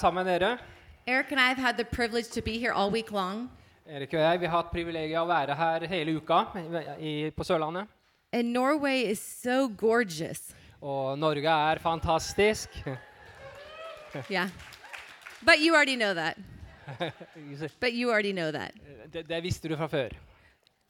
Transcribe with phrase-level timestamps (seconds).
[0.00, 0.58] sammen med dere.
[1.06, 3.48] Eric and I have had the privilege to be here all week long.
[3.86, 6.44] Erik og jeg vi har hatt privilegiet å være her hele uka
[6.98, 7.88] i, på Sørlandet.
[8.32, 10.52] And Norway is so gorgeous.
[10.80, 12.68] Og Norge er fantastisk.
[14.28, 14.48] Yeah.
[15.42, 16.36] But you already know that.
[17.80, 18.74] But you already know that.
[19.12, 20.08] Det, det visste du fra før.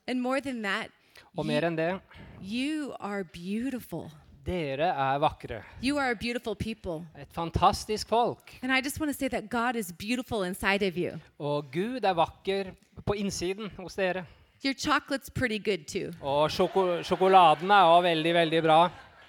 [0.06, 0.88] And more than that,
[1.36, 2.00] Og mer enn det
[2.42, 4.11] you are beautiful.
[4.46, 5.62] Dere er vakre.
[5.82, 7.04] You are a beautiful people.
[7.18, 8.52] Et fantastisk folk.
[8.62, 11.19] And I just want to say that God is beautiful inside of you.
[11.38, 12.73] Og Gud er vakker
[13.06, 14.24] på innsiden hos dere.
[14.64, 16.12] Your chocolate's pretty good too.
[16.20, 18.80] Og sjoko sjokoladen er også veldig, veldig bra.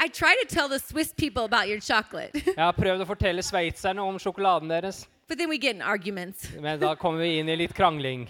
[0.03, 3.43] I try to tell the Swiss people about your chocolate, Jeg har prøvd å fortelle
[3.45, 6.49] sveitserne om sjokoladen deres, but then we get in arguments.
[6.59, 8.25] men da kommer vi inn i litt krangling.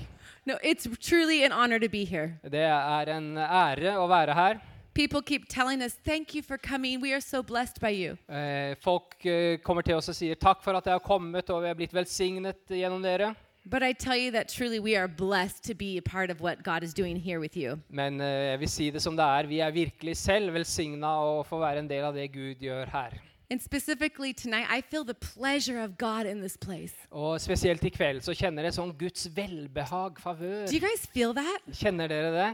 [0.46, 2.34] No, it's truly an honor to be here.
[2.44, 4.60] Det er en ære å være her.
[4.94, 7.00] People keep telling us, Thank you for coming.
[7.00, 8.18] We are so blessed by you.
[8.28, 11.64] Eh, folk eh, kommer til oss og sier takk for at jeg har kommet, og
[11.64, 13.34] vi har blitt velsignet gjennom dere.
[13.64, 16.64] But I tell you that truly we are blessed to be a part of what
[16.64, 17.80] God is doing here with you.
[17.90, 19.48] Men eh, jeg vil si det som det er.
[19.48, 23.16] Vi er virkelig selv velsigna å få være en del av det Gud gjør her.
[23.52, 26.96] And specifically tonight, I feel the pleasure of God in this place.
[27.12, 30.68] Og spesielt i kveld så kjenner jeg sånn Guds velbehag, favør.
[30.68, 31.64] Do you guys feel that?
[31.76, 32.52] Kjenner dere det?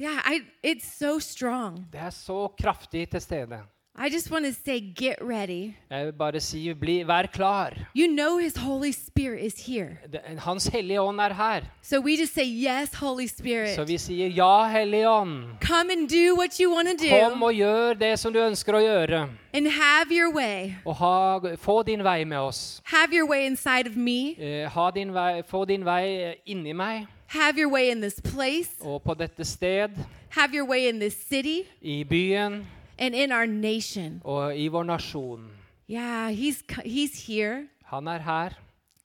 [0.00, 1.86] Yeah, I, it's so strong.
[1.92, 3.58] Det er så kraftig til stede.
[4.00, 5.74] I just want to say, get ready.
[5.90, 7.72] Jeg vil bare si, bli, vær klar.
[7.96, 9.98] You know His Holy Spirit is here.
[10.38, 11.60] Hans hellige ånd er her.
[11.82, 13.74] So we just say, Yes, Holy Spirit.
[13.74, 15.44] Så vi sier ja, Hellige ånd.
[15.66, 18.74] Come and do what you want to Kom do og gjør det som du ønsker
[18.78, 19.28] å gjøre.
[19.52, 20.74] and have your way.
[20.86, 22.80] Og ha, få din vei med oss.
[22.84, 24.36] Have your way inside of me.
[24.38, 28.20] Eh, ha din vei, få din vei eh, inni meg Have your way in this
[28.20, 28.70] place.
[28.80, 29.90] og på dette sted,
[30.30, 32.66] Have your way in this city i byen
[32.98, 34.20] and in our nation.
[34.24, 35.50] og i vår nasjon.
[35.90, 38.50] Yeah, He's, he's here Han er her,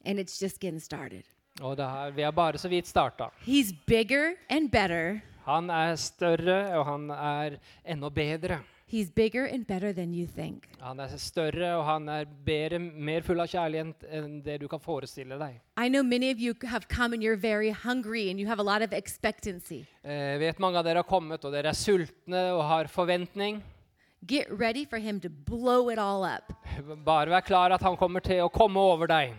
[0.06, 1.24] and it's just getting started.
[1.62, 3.24] og det er vi har bare så vidt starta.
[3.48, 5.20] He's bigger and better.
[5.46, 8.60] Han er større, og han er enda bedre.
[8.94, 10.68] He's bigger and better than you think.
[10.80, 14.78] Han er større, og han er bedre, mer full av kjærlighet enn det du kan
[14.84, 15.56] forestille deg.
[15.82, 18.64] I know many of you have come and you're very hungry and you have a
[18.64, 19.80] lot of expectancy.
[20.04, 23.64] Eh, Jeg vet mange av dere har kommet, og dere er sultne og har forventning.
[24.28, 26.54] Get ready for him to blow it all up
[27.04, 29.34] Bare vær klar at han kommer til å komme over deg.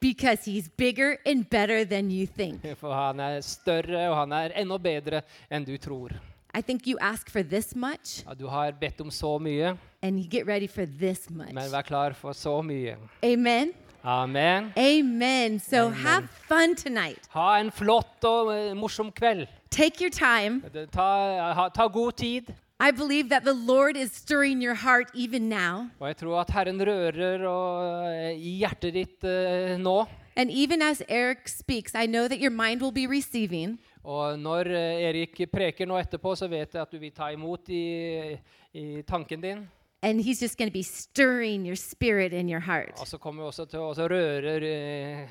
[0.00, 2.62] because he's bigger and better than you think.
[2.80, 5.20] For han er større, og han er enda bedre
[5.50, 6.14] enn du tror.
[6.54, 10.18] I think you ask for this much Ja, du har bedt om så mye, and
[10.18, 11.52] you get ready for this much.
[11.52, 12.96] men vær klar for så mye.
[13.22, 13.72] Amen.
[14.04, 14.72] Amen.
[14.78, 15.58] Amen.
[15.60, 17.28] So have fun tonight.
[17.30, 19.46] Ha en flott og eh, morsom kveld.
[19.70, 20.62] Take your time.
[20.92, 22.42] Ta, ha, ta god tid.
[22.80, 25.86] I believe that the Lord is stirring your heart even now.
[26.00, 30.06] Og jeg tror at Herren rører og, eh, i hjertet ditt eh, nå.
[30.36, 33.78] And even as Eric speaks, I know that your mind will be receiving.
[34.04, 37.68] Og når eh, Erik preker nå etterpå, så vet jeg at du vil ta imot
[37.68, 38.38] i,
[38.72, 39.68] i tanken din.
[40.02, 42.98] And he's just going to be stirring your spirit and your heart.
[43.00, 45.28] Og så kommer vi også til å røre eh,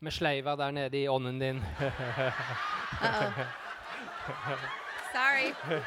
[0.00, 1.62] med sleiva der nede i ånden din.
[4.28, 4.58] Uh-oh.
[5.14, 5.54] Sorry.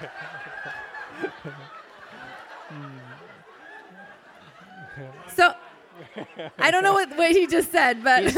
[5.36, 5.54] so,
[6.58, 8.24] I don't know what, what he just said, but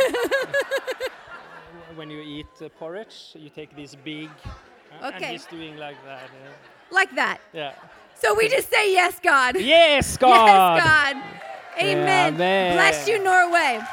[1.95, 4.29] When you eat uh, porridge, you take this big,
[5.01, 5.31] uh, and Okay.
[5.33, 6.29] he's doing like that.
[6.91, 7.37] like that.
[7.53, 7.73] Yeah.
[8.15, 9.55] So we just say, Yes, God.
[9.59, 10.29] Yes, God!
[10.47, 11.15] Yes, God.
[11.79, 12.33] Amen.
[12.35, 12.75] Amen.
[12.75, 13.79] Bless you, Norway.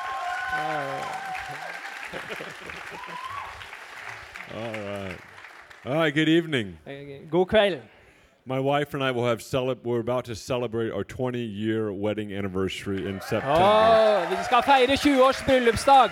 [4.54, 5.16] All right.
[5.86, 6.78] All right, good evening.
[7.30, 7.80] God kveld.
[8.46, 12.32] My wife and I will have cele- we're about to celebrate our 20 year wedding
[12.32, 13.60] anniversary in September.
[13.62, 16.10] Åh, vi skal feire 20 års bryllupsdag.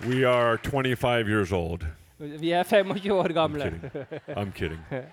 [0.00, 1.86] We are 25 years old.
[2.18, 3.62] Vi er 25 år gamle.
[3.64, 3.80] kidding.
[4.36, 4.80] I'm kidding.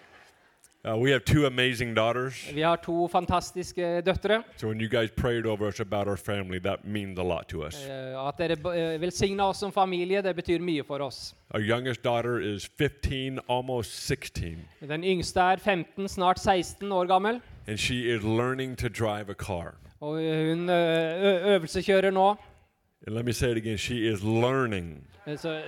[0.84, 2.50] Uh, we have two amazing daughters.
[2.54, 4.44] Vi har to fantastiske døtre.
[4.58, 7.62] So when you guys prayed over us about our family, that means a lot to
[7.64, 7.86] us.
[7.86, 11.36] Eh, At dere b- eh, velsigner oss som familie, det betyr mye for oss.
[11.54, 14.58] Our youngest daughter is 15, almost 16,
[14.90, 17.42] Den yngste er 15, snart 16 år gammel.
[17.68, 19.76] and she is learning to drive a car.
[20.02, 22.36] Og hun eh, ø- øvelseskjører nå.
[23.08, 25.02] And let me say it again she is learning.
[25.38, 25.62] Så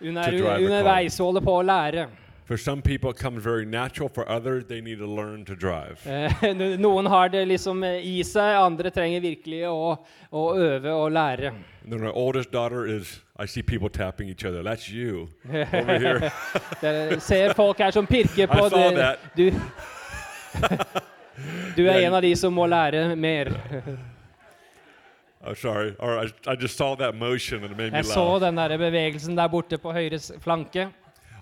[0.00, 0.58] hun er To drive a car.
[0.64, 2.06] underveis og holder på å lære.
[2.46, 4.08] For some people, it comes very natural.
[4.08, 5.98] For others, they need to learn to drive.
[6.06, 9.98] Eh, no- Noen har det liksom eh, i seg, andre trenger virkelig å,
[10.32, 11.52] å øve og lære.
[11.84, 14.64] And then our oldest daughter is, I see people tapping each other.
[14.64, 16.32] That's you over here.
[16.82, 18.96] Dere ser folk her som pirker på I saw det.
[18.96, 19.18] that.
[19.36, 19.50] Du,
[21.76, 23.52] du er en av de som må lære mer.
[25.46, 25.94] Oh, sorry.
[26.00, 26.32] All right.
[26.46, 28.40] I, just saw that motion and it made me Jeg så laugh.
[28.46, 30.88] den der bevegelsen der borte på høyre s- flanke.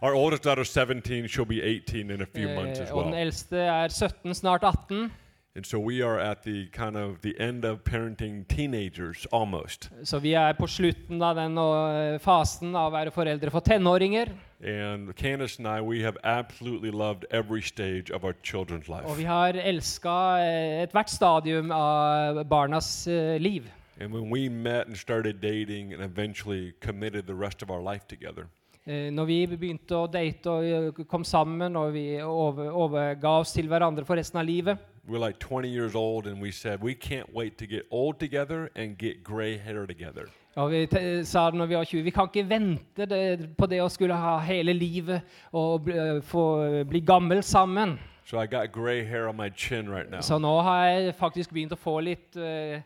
[0.03, 3.12] Our oldest daughter, 17, she'll be 18 in a few months as Eh, Og den
[3.12, 3.23] well.
[3.27, 5.11] eldste er 17, snart 18.
[5.56, 9.91] And so we are at the kind of the end of parenting teenagers almost.
[10.05, 14.29] Så vi er på slutten av den eh, fasen av å være foreldre for tenåringer.
[14.65, 19.17] And Candace and I, we have absolutely loved every stage of our children's Og life.
[19.19, 20.39] vi har elska
[20.85, 23.65] ethvert stadium av barnas eh, liv.
[24.00, 28.06] And when we met and started dating and eventually committed the rest of our life
[28.09, 28.47] together,
[28.89, 33.53] Eh, Når vi begynte å date og eh, kom sammen og vi over, overga oss
[33.53, 36.81] til hverandre for resten av livet, we were like 20 years old and we said,
[36.83, 40.25] we can't wait to get old together and get gray hair together.
[40.56, 40.87] og vi
[41.25, 44.39] sa når vi var 20 Vi kan ikke vente det, på det å skulle ha
[44.39, 45.21] hele livet
[45.53, 47.99] og bli, eh, få bli gammel sammen.
[48.25, 50.21] So I got gray hair on my chin right now.
[50.21, 52.83] Så nå har jeg faktisk begynt å få litt, eh, eh,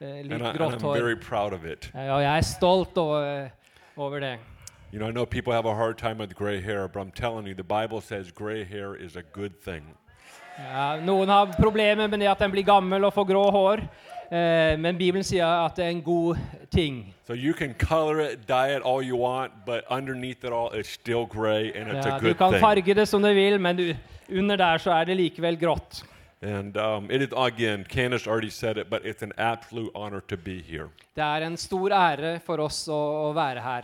[0.00, 0.96] litt and, I, grått hår.
[1.94, 3.50] og jeg er stolt over,
[3.96, 4.38] over det.
[4.92, 7.46] You know, I know people have a hard time with gray hair, but I'm telling
[7.46, 9.84] you, the Bible says gray hair is a good thing.
[10.58, 13.80] Ja, noen har problemer med det at en blir gammel og får grå hår,
[14.32, 16.36] eh, men Bibelen sier at det er en god
[16.70, 17.14] ting.
[17.26, 20.90] So you can color it, dye it all you want, but underneath it all, it's
[20.90, 22.60] still gray, and it's Ja, a du good kan thing.
[22.60, 23.94] farge det som du vil, men du,
[24.32, 26.02] under der så er det likevel grått.
[26.42, 30.36] And um, it is again, Candace already said it, but it's an absolute honor to
[30.36, 30.88] be here.
[31.14, 33.82] Det er en stor ære for oss å være her.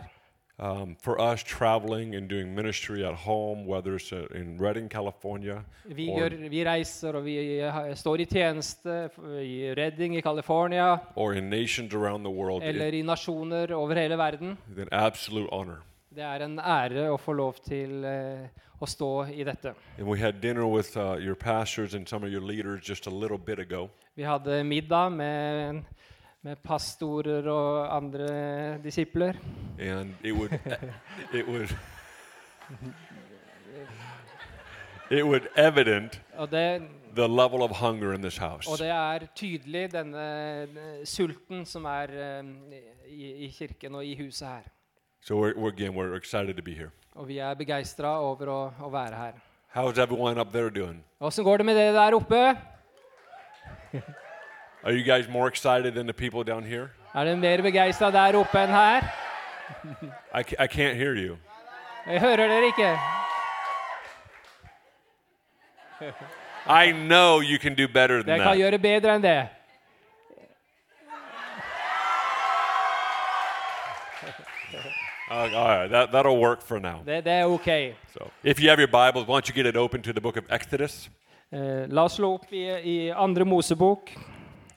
[0.59, 5.63] Um, for us traveling and doing ministry at home, whether it's uh, in Redding, California,
[5.85, 9.09] Vi, or, gjør, vi reiser og vi har- står i tjeneste
[9.43, 14.17] i Redding i California or in nations around the world, eller i nasjoner over hele
[14.17, 14.57] verden.
[14.71, 15.83] is an absolute honor.
[16.17, 18.47] Det er en ære å få lov til eh,
[18.81, 19.75] å stå i dette.
[20.01, 20.23] With
[20.97, 21.21] uh.
[24.15, 25.83] Vi hadde middag med,
[26.41, 29.37] med pastorer og andre disipler.
[29.79, 30.51] and it would
[31.33, 31.69] it would
[35.11, 36.19] it would evident
[36.49, 36.81] det,
[37.13, 41.85] the level of hunger in this house og det er tydelig denne eh, sulten som
[41.85, 42.73] er um,
[43.05, 44.76] i, i kirken og i huset her.
[45.21, 48.71] So we're, we're again we're excited to be here Og vi er begeistra over å,
[48.81, 49.33] å være her.
[49.75, 52.55] how's everyone up there doing Åssen går det med det der oppe?
[54.83, 58.35] are you guys more excited than the people down here Er det mer begeistra der
[58.37, 59.01] oppe enn her?
[60.33, 61.37] I, ca- I can't hear you
[62.07, 62.97] Jeg hører dere ikke.
[66.67, 69.47] i know you can do better than Dere kan that gjøre bedre enn det.
[75.29, 77.93] Uh, all right that, that'll work for now Det, det er ok.
[78.13, 80.37] so if you have your bibles why don't you get it open to the book
[80.37, 81.09] of exodus
[81.51, 84.09] Eh, la oss slå opp i, i andre Mosebok.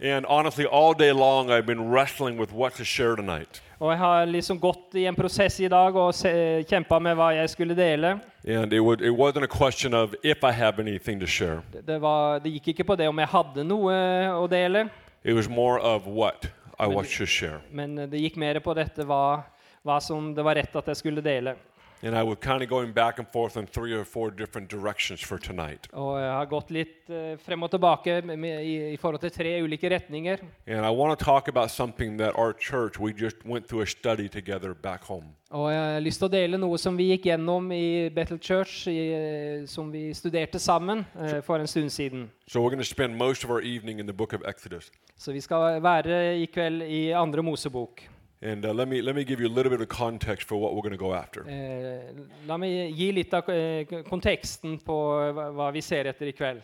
[0.00, 3.98] and honestly all day long i've been wrestling with what to share tonight Og jeg
[3.98, 7.74] har liksom gått i en prosess i dag og se- kjempa med hva jeg skulle
[7.76, 8.20] dele.
[8.48, 11.86] and it, would, it wasn't a question of if i have anything to share Det,
[11.86, 13.94] det, var, det gikk ikke på det om jeg hadde noe
[14.34, 14.88] å dele,
[15.24, 16.46] It was more of what
[16.78, 17.60] I want to share.
[17.72, 19.42] men det gikk mer på dette hva,
[19.86, 21.56] hva som det var rett at jeg skulle dele.
[22.02, 25.20] And I was kind of going back and forth in three or four different directions
[25.20, 25.86] for tonight.
[25.92, 29.52] Og jeg har gått litt eh, frem og tilbake med, i, i forhold til tre
[29.60, 30.40] ulike retninger.
[30.66, 33.86] And I want to talk about something that our church, we just went through a
[33.86, 35.34] study together back home.
[35.50, 38.86] Og jeg har lyst til å dele noe som vi gikk gjennom i Bethel Church,
[38.88, 42.30] i, eh, som vi studerte sammen eh, for en stund siden.
[42.46, 44.88] So we're going to spend most of our evening in the book of Exodus.
[45.16, 48.06] Så vi skal være i kveld i andre Mosebok.
[48.42, 50.74] And uh, let, me, let me give you a little bit of context for what
[50.74, 51.44] we're going to go after.
[51.46, 52.00] Eh,
[52.48, 54.96] la meg gi litt av eh, konteksten på
[55.36, 56.62] hva, hva vi ser etter i kveld.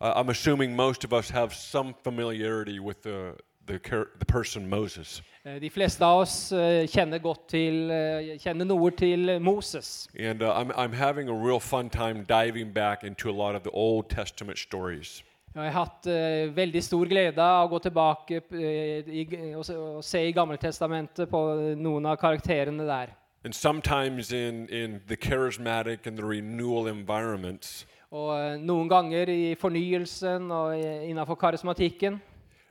[0.00, 3.34] Uh, I'm assuming most of us have some familiarity with the,
[3.66, 3.80] the,
[4.18, 5.20] the person Moses.
[5.44, 10.08] Eh, de fleste av oss eh, kjenner godt til eh, kjenner noe til Moses.
[10.18, 13.62] And uh, I'm, I'm having a real fun time diving back into a lot of
[13.62, 15.22] the Old Testament stories.
[15.56, 19.22] Jeg har hatt eh, veldig stor glede av å gå tilbake eh, i,
[19.56, 21.40] og, se- og se i Gammeltestamentet på
[21.80, 23.14] noen av karakterene der.
[23.44, 29.54] And sometimes in, in the charismatic and the renewal environments, Og eh, noen ganger i
[29.58, 32.20] fornyelsen og i- innenfor karismatikken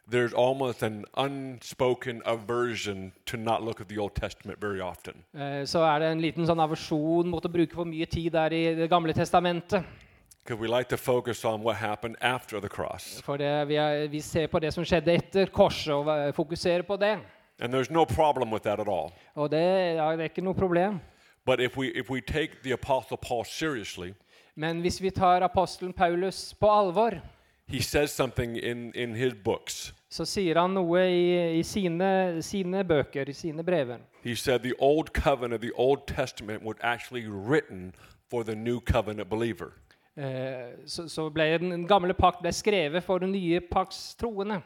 [0.07, 5.23] there's almost an unspoken aversion to not look at the Old Testament very often.
[5.33, 8.53] eh, så er det en liten sånn aversjon mot å bruke for mye tid der
[8.53, 9.83] i Det gamle testamentet.
[10.45, 13.21] Because we like to focus on what happened after the cross.
[13.23, 16.97] For det, vi, er, vi ser på det som skjedde etter korset, og fokuserer på
[17.01, 17.17] det.
[17.59, 19.11] And there's no problem with that at all.
[19.35, 20.99] Og det, ja, det er ikke noe problem.
[21.45, 24.13] But if we, if we take the Apostle Paul seriously,
[24.55, 27.11] Men hvis vi tar apostelen Paulus på alvor,
[27.67, 32.83] he says something in, in his books så sier han noe i, i sine, sine
[32.87, 33.97] bøker, i sine brever.
[34.23, 37.93] He said the old covenant, of the Old Testament, was actually written
[38.29, 39.73] for the new covenant believer.
[40.17, 44.61] Eh, så, så ble den gamle pakt ble skrevet for den nye pakts troende.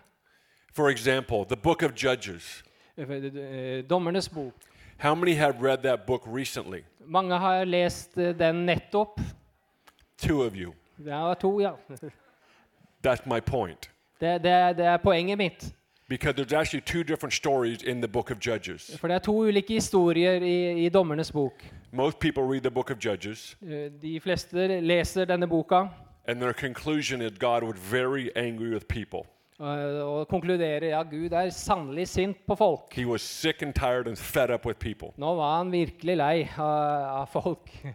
[0.74, 2.64] For example, the book of Judges.
[2.98, 4.54] Eh, eh, Dommernes bok.
[4.98, 6.84] How many have read that book recently?
[7.06, 9.20] Mange har lest den nettopp.
[10.18, 10.74] Two of you.
[10.98, 11.72] Det var to, ja.
[13.04, 13.90] That's my point.
[14.20, 15.74] Det, det, det er poenget mitt.
[16.10, 18.98] Because there's actually two different stories in the book of Judges.
[19.00, 21.54] For det er to ulike historier i, i Dommernes bok.
[21.92, 25.88] Most people read the book of Judges, Eh, De fleste leser denne boka
[26.28, 29.20] and their conclusion is God was very angry with people.
[29.60, 29.66] eh,
[30.04, 32.94] og konkluderer ja, Gud er sannelig sint på folk.
[32.94, 35.08] He was sick and tired and fed up with people.
[35.18, 37.70] Nå var han virkelig lei av, av folk.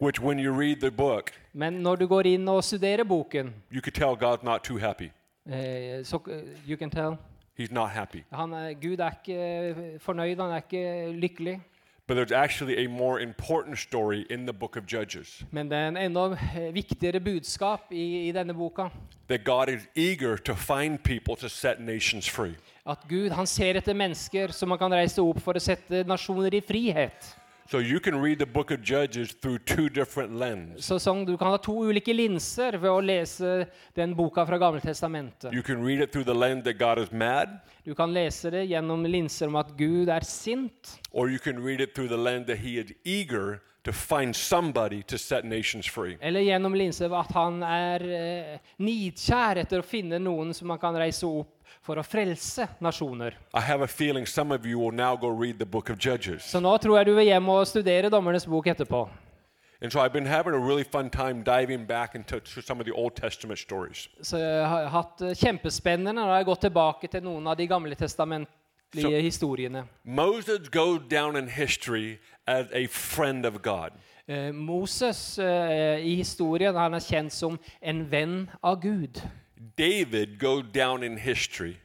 [0.00, 3.80] Which, when you read the book, Men når du går inn og studerer boken, you
[3.80, 5.10] could tell God's not too happy.
[5.46, 7.16] Eh, så eh, you can tell
[7.58, 8.22] He's not happy.
[8.32, 11.60] han er, Gud er ikke fornøyd, han er ikke lykkelig.
[12.08, 15.88] But there's actually a more important story in the book of Judges Men det er
[15.88, 16.24] en enda
[16.56, 18.88] eh, viktigere budskap i, i denne boka.
[19.28, 22.54] that God is eager to find people to set nations free.
[22.86, 26.54] At Gud han ser etter mennesker som han kan reise opp for å sette nasjoner
[26.54, 27.36] i frihet.
[27.70, 30.84] So you can read the book of Judges through two different lenses.
[30.86, 35.52] Så sånn, Du kan ha to ulike linser ved å lese den boka fra Gammeltestamentet.
[35.54, 38.66] You can read it through the lens that God is mad, Du kan lese det
[38.68, 42.46] gjennom linser om at Gud er sint, or you can read it through the lens
[42.46, 46.16] that He is eager to find somebody to set nations free.
[46.20, 50.94] eller gjennom linser at han er eh, nidkjær etter å finne noen som han kan
[50.94, 53.34] reise opp for å frelse nasjoner.
[56.38, 59.08] Så nå tror jeg du vil hjem og studere Dommernes bok etterpå.
[59.82, 62.86] And so I've been having a really fun time diving back into to some of
[62.86, 64.08] the Old Testament stories.
[64.22, 67.98] Så jeg har hatt kjempespennende når jeg har gått tilbake til noen av de gamle
[67.98, 69.82] testamentlige historiene.
[70.04, 73.90] Moses goes down in history as a friend of God.
[74.28, 79.18] Eh, Moses eh, i historien han er kjent som en venn av Gud.
[79.76, 81.76] David go down in history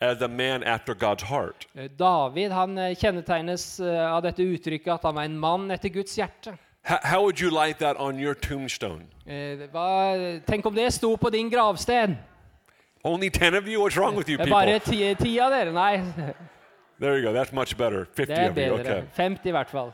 [0.00, 1.66] as a man after God's heart.
[1.74, 5.88] Eh, David han eh, kjennetegnes eh, av dette uttrykket at han var en mann etter
[5.88, 6.56] Guds hjerte.
[6.82, 9.06] How, how would you like that on your tombstone?
[9.26, 12.16] Hva, tenk om det sto på din gravsten!
[13.04, 13.80] Only 10 of you?
[13.80, 14.92] What's wrong with you er bare people?
[14.92, 15.72] ti, ti av dere.
[15.72, 16.34] Nei,
[16.98, 17.32] There you go.
[17.32, 18.06] That's much better.
[18.16, 18.80] 50 det er of you.
[18.80, 19.02] Okay.
[19.14, 19.92] 50 i hvert fall.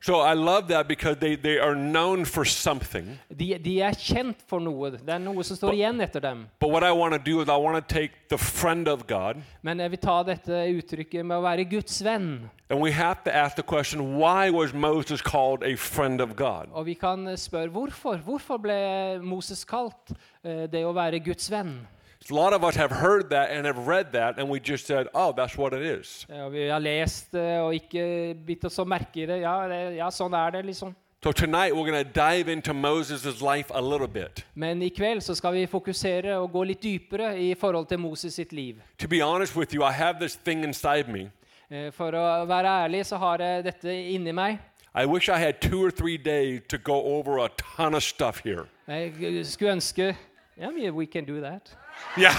[0.00, 3.18] So I love that because they, they are known for something.
[3.28, 4.90] De, de er kjent for noe.
[4.92, 6.44] Det er noe som står igjen etter dem.
[6.60, 9.42] But what I want to do is I want to take the friend of God
[9.62, 12.50] Men jeg vil ta dette uttrykket med å være Guds venn.
[12.68, 16.68] and we have to ask the question why was Moses called a friend of God?
[16.72, 18.16] Og vi kan eh, spørre hvorfor.
[18.16, 18.78] Hvorfor ble
[19.22, 21.86] Moses kalt uh, det å være Guds venn?
[22.30, 25.06] A lot of us have heard that and have read that and we just said,
[25.14, 26.26] oh, that's what it is.
[26.28, 29.40] Ja, vi har lest det og ikke bitt oss merke i det.
[29.40, 30.94] Ja, det, ja, sånn er det, liksom.
[31.22, 34.44] So tonight we're going to dive into Moses' life a little bit.
[34.54, 38.34] Men i kveld så skal vi fokusere og gå litt dypere i forhold til Moses
[38.34, 38.76] sitt liv.
[38.98, 41.30] To be honest with you, I have this thing inside me.
[41.70, 44.58] Eh, For å være ærlig så har jeg dette inni meg.
[44.94, 48.40] I wish I had two or three days to go over a ton of stuff
[48.44, 48.66] here.
[48.88, 50.14] Jeg skulle
[50.58, 51.76] Yeah, yeah, we can do that.
[52.18, 52.32] Yeah,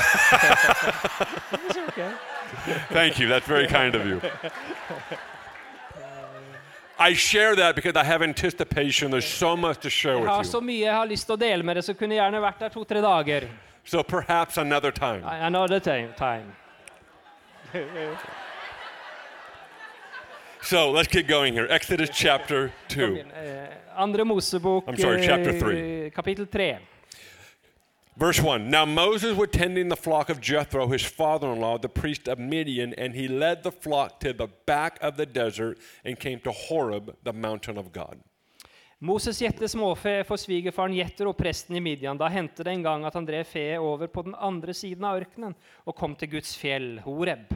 [1.70, 2.12] It's okay.
[2.90, 3.28] thank you.
[3.28, 4.22] That's very kind of you.
[7.00, 9.12] I share that because I have anticipation.
[9.12, 10.66] There's so much to share with Jeg har så you.
[10.66, 12.70] mye jeg har lyst til å dele med dere, så kunne jeg gjerne vært der
[12.70, 13.48] to-tre dager.
[13.86, 15.22] So perhaps another time.
[15.26, 16.10] Another time.
[16.18, 16.52] time.
[20.62, 21.68] So let's get going here.
[21.70, 23.18] Exodus chapter 2.
[23.34, 26.10] Eh, Andre Mosebok, I'm sorry, chapter eh, three.
[26.16, 26.78] kapittel 3.
[28.18, 31.88] Verse 1 Now Moses was tending the flock of Jethro, his father in law, the
[31.88, 36.20] priest of Midian, and he led the flock to the back of the desert and
[36.20, 38.18] came to Horeb, the mountain of God.
[39.00, 42.18] Moses gjette småfe for svigerfaren Jetro, presten i Midian.
[42.18, 45.22] Da hendte det en gang at han drev feet over på den andre siden av
[45.22, 45.54] ørkenen
[45.86, 47.54] og kom til Guds fjell, Horeb.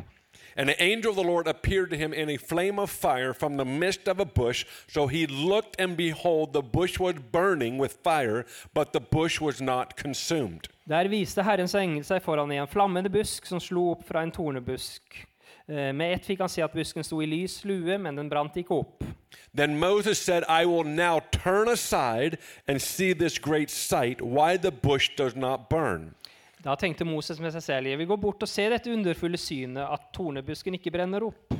[0.55, 3.57] And the angel of the Lord appeared to him in a flame of fire from
[3.57, 4.65] the midst of a bush.
[4.87, 9.61] So he looked, and behold, the bush was burning with fire, but the bush was
[9.61, 10.67] not consumed.
[10.89, 14.31] Der viste Herrens engel seg foran i en flammende busk som slo opp fra en
[14.31, 15.25] tornebusk.
[15.69, 18.57] Eh, Med ett fikk han se at busken sto i lys lue, men den brant
[18.59, 19.05] ikke opp.
[19.53, 24.71] Then Moses said, I will now turn aside and see this great sight, why the
[24.71, 26.15] bush does not burn.
[26.61, 30.11] Da tenkte Moses med seg selv vil gå bort og se dette underfulle synet, at
[30.13, 31.55] tornebusken ikke brenner opp.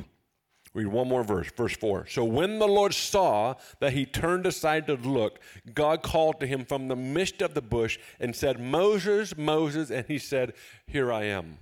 [0.74, 2.06] Read one more verse, verse 4.
[2.08, 5.38] So when the Lord saw that he turned aside to look,
[5.74, 9.90] God called to him from the midst of the bush and said, Moses, Moses.
[9.90, 10.54] And he said,
[10.86, 11.58] Here I am.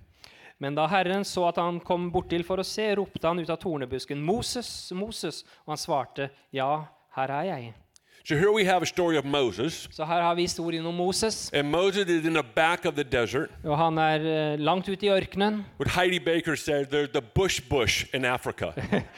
[0.59, 3.57] Men da Herren så at han kom bortil for å se, ropte han ut av
[3.63, 6.85] tornebusken, 'Moses, Moses!' Og han svarte, 'Ja,
[7.17, 7.73] her er jeg'.
[8.25, 9.89] So here we have a story of Moses.
[9.91, 11.51] Så her har vi historien om Moses.
[11.55, 13.51] And Moses is in the back of the desert.
[13.65, 15.65] Og han er eh, langt ute i ørkenen.
[15.81, 18.67] What Heidi Baker says, there's the bush bush in Africa.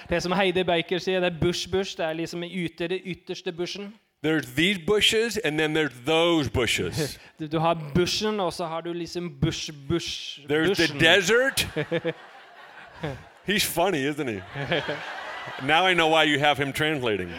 [0.09, 1.97] Det som Heidi Baker sier, det er bush-bush.
[1.97, 3.94] Det er liksom ute, det ytterste bushen.
[4.23, 7.18] there's these bushes, and then there's those bushes.
[7.52, 10.40] Du, har bushen, og så har du liksom bush-bush.
[10.49, 11.66] There's the desert.
[13.49, 14.40] He's funny, isn't he?
[15.66, 17.30] now I know why you have him translating.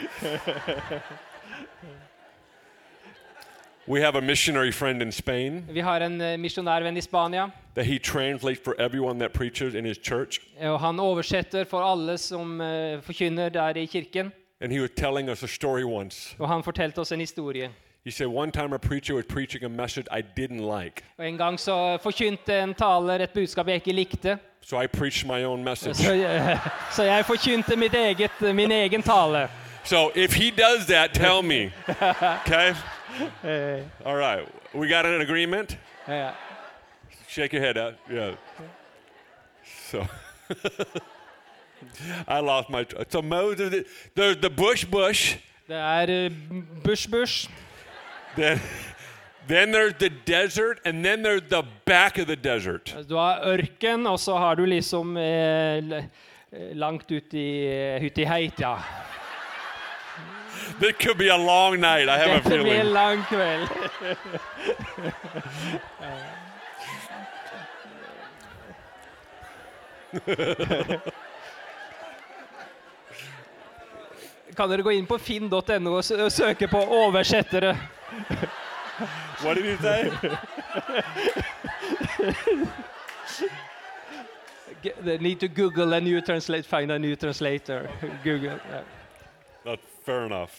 [3.88, 7.86] We have a missionary friend in Spain Vi har en eh, misjonærvenn i Spania, that
[7.86, 10.40] he translates for everyone that preaches in his church.
[10.62, 14.32] og han oversetter for alle som eh, forkynner der i kirken.
[14.62, 16.36] And he was telling us a story once.
[16.40, 17.70] Og han fortalte oss en historie.
[18.06, 21.04] He said one time a preacher was preaching a message I didn't like.
[21.18, 24.38] Og En gang så forkynte en taler et budskap jeg ikke likte.
[24.62, 25.96] So I preached my own message.
[25.96, 26.60] Så jeg,
[26.96, 29.48] så jeg forkynte mitt eget, min egen tale.
[29.84, 31.72] So if he does that, tell me.
[32.46, 32.74] Okay?
[34.06, 34.48] All right.
[34.74, 35.78] We got an agreement?
[36.08, 36.32] Eh,
[37.28, 37.96] Shake your head out.
[38.12, 38.36] Yeah.
[39.90, 40.06] So
[42.28, 42.86] I lost my.
[43.10, 45.38] So Moses, there's the bush, bush.
[45.68, 46.32] Det er eh,
[46.84, 47.48] bush, bush.
[48.36, 48.60] Then,
[49.48, 52.96] then there's the desert, and then there's the back of the desert.
[53.10, 58.18] Du har ørken, og så har du liksom eh, eh, langt ut i, eh, ut
[58.18, 58.78] i heit, ja.
[60.80, 62.10] This could be a long night.
[62.10, 62.94] I have a Dette blir en feeling.
[62.94, 63.70] lang kveld.
[74.56, 77.78] Kan dere gå inn på finn.no og sø- og søke på 'oversettere'?
[79.42, 80.12] What did you say?
[84.84, 87.88] Get- They need to Google a new translate, find a new translator.
[88.24, 88.60] Google.
[88.72, 88.82] ja.
[90.06, 90.52] Fair enough.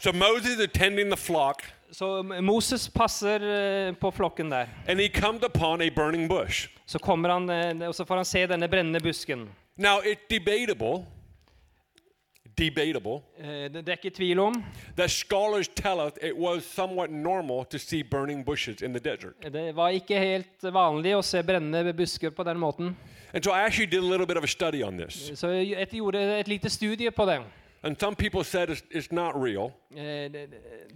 [0.00, 3.40] So Moses attending the flock, Så Moses passer
[3.88, 4.66] eh, på flokken der.
[4.88, 6.68] and he comes upon a burning bush.
[6.86, 9.48] Så kommer han, eh, og så får han se denne brennende busken.
[9.76, 11.04] Now it's debatable,
[12.58, 14.64] debatable, Eh, Det det er ikke tvil om.
[14.96, 19.34] The scholars tell us it was somewhat normal to see burning bushes in the desert.
[19.52, 22.96] Det var ikke helt vanlig å se brennende busker på den måten.
[23.34, 25.30] And so I actually did a little bit of a study on this.
[25.34, 27.40] Så jeg gjorde et lite studie på det.
[27.84, 29.72] And some people said it's, it's not real.
[29.96, 30.48] Eh, Det,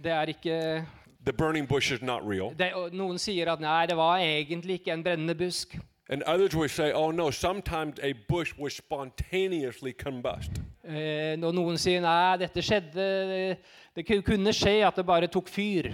[0.03, 0.85] det er ikke
[1.25, 2.53] The burning bush is not real.
[2.59, 5.75] det, og Noen sier at nei, det var egentlig ikke en brennende busk.
[6.09, 10.51] And others would say, oh no, sometimes a bush would spontaneously combust.
[10.87, 13.57] Eh, Og noen sier nei, dette skjedde
[13.95, 15.91] Det ku- kunne skje at det bare tok fyr.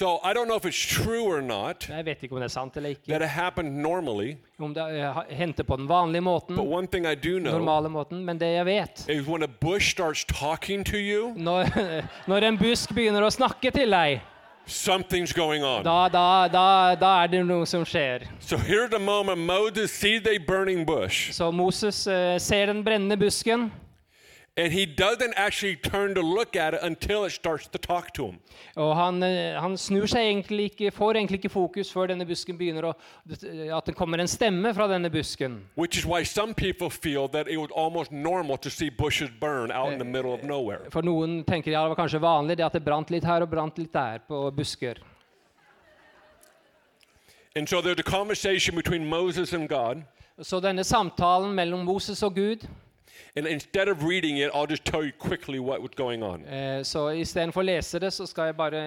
[0.00, 2.52] So I don't know if it's true or not Jeg vet ikke om det er
[2.54, 3.10] sant eller ikke.
[3.12, 7.04] that it happened normally, Om det eh, hendte på den vanlige måten, but one thing
[7.06, 8.24] I do know normale måten.
[8.24, 11.68] Men det jeg vet is when a bush starts talking to you, Når,
[12.32, 14.22] når en busk begynner å snakke til deg,
[14.66, 15.84] something's going on.
[15.84, 18.24] da, da, da, da er det noe som skjer.
[18.40, 23.20] So here's the moment Moses sees a burning bush, Så Moses uh, ser den brennende
[23.20, 23.68] busken,
[24.60, 28.26] and he doesn't actually turn to look at it until it starts to talk to
[28.26, 28.38] him.
[28.76, 32.58] og han, eh, han snur seg egentlig ikke, får egentlig ikke fokus før denne busken
[32.58, 32.94] begynner å
[33.76, 35.60] At det kommer en stemme fra denne busken.
[35.76, 39.70] Which is why some people feel that it was almost normal to see bushes burn
[39.70, 40.90] out in the middle of nowhere.
[40.90, 43.50] For noen tenker ja, det var kanskje vanlig det at det brant litt her og
[43.50, 44.98] brant litt der på busker.
[47.56, 50.02] And so there's a conversation between Moses and God.
[50.42, 52.68] Så denne samtalen mellom Moses og Gud
[53.36, 56.44] And instead of reading it, I'll just tell you quickly what was going on.
[56.46, 58.80] eh, Så istedenfor å lese det, så skal jeg bare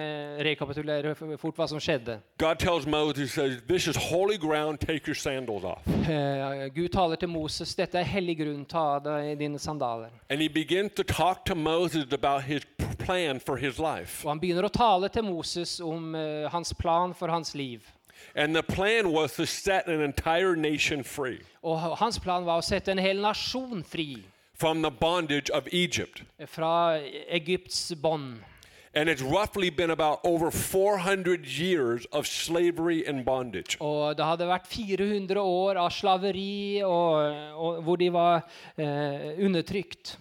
[0.44, 2.18] rekapitulere fort hva som skjedde.
[2.38, 5.86] God tells Moses, says, This is holy ground, take your sandals off.
[6.08, 10.10] Eh, Gud taler til Moses, dette er hellig grunn, ta av deg dine sandaler.
[10.30, 12.62] And he begins to talk to Moses about his
[12.98, 14.24] plan for his life.
[14.24, 17.82] Og han begynner å tale til Moses om eh, hans plan for hans liv.
[18.36, 22.58] And the plan was to set an entire nation free Og h- hans plan var
[22.58, 24.24] å sette en hel nasjon fri
[24.54, 26.22] from the bondage of Egypt.
[26.46, 26.98] fra
[27.28, 28.38] Egypts bånd.
[28.96, 33.76] And it's roughly been about over 400 years of slavery and bondage.
[33.80, 38.44] Og det hadde vært 400 år av slaveri og, og hvor de var
[38.78, 40.16] eh, undertrykt.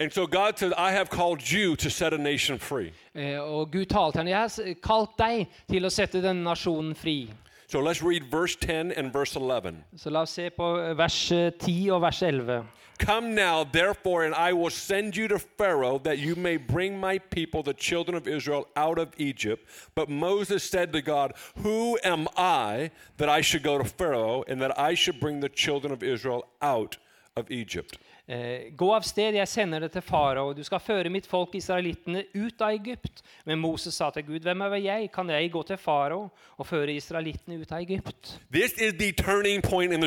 [0.00, 2.92] And so God says, I have called you to set a nation free.
[3.14, 6.42] Eh, og Gud talte til ham, jeg har s- kalt deg til å sette denne
[6.42, 7.30] nasjonen fri.
[7.68, 9.76] So let's read verse 10 and verse 11.
[9.96, 12.64] Så la oss se på vers eh, 10 og vers 11.
[12.98, 17.18] Come now, therefore, and I will send you to Pharaoh that you may bring my
[17.18, 19.66] people, the children of Israel, out of Egypt.
[19.94, 21.32] But Moses said to God,
[21.62, 25.48] Who am I that I should go to Pharaoh and that I should bring the
[25.48, 26.96] children of Israel out
[27.36, 27.98] of Egypt?
[28.30, 30.52] Eh, Gå av sted, jeg sender det til farao.
[30.54, 33.24] Du skal føre mitt folk israelittene ut av Egypt.
[33.48, 35.08] Men Moses sa til Gud, hvem er jeg?
[35.10, 38.36] Kan jeg gå til farao og føre israelittene ut av Egypt?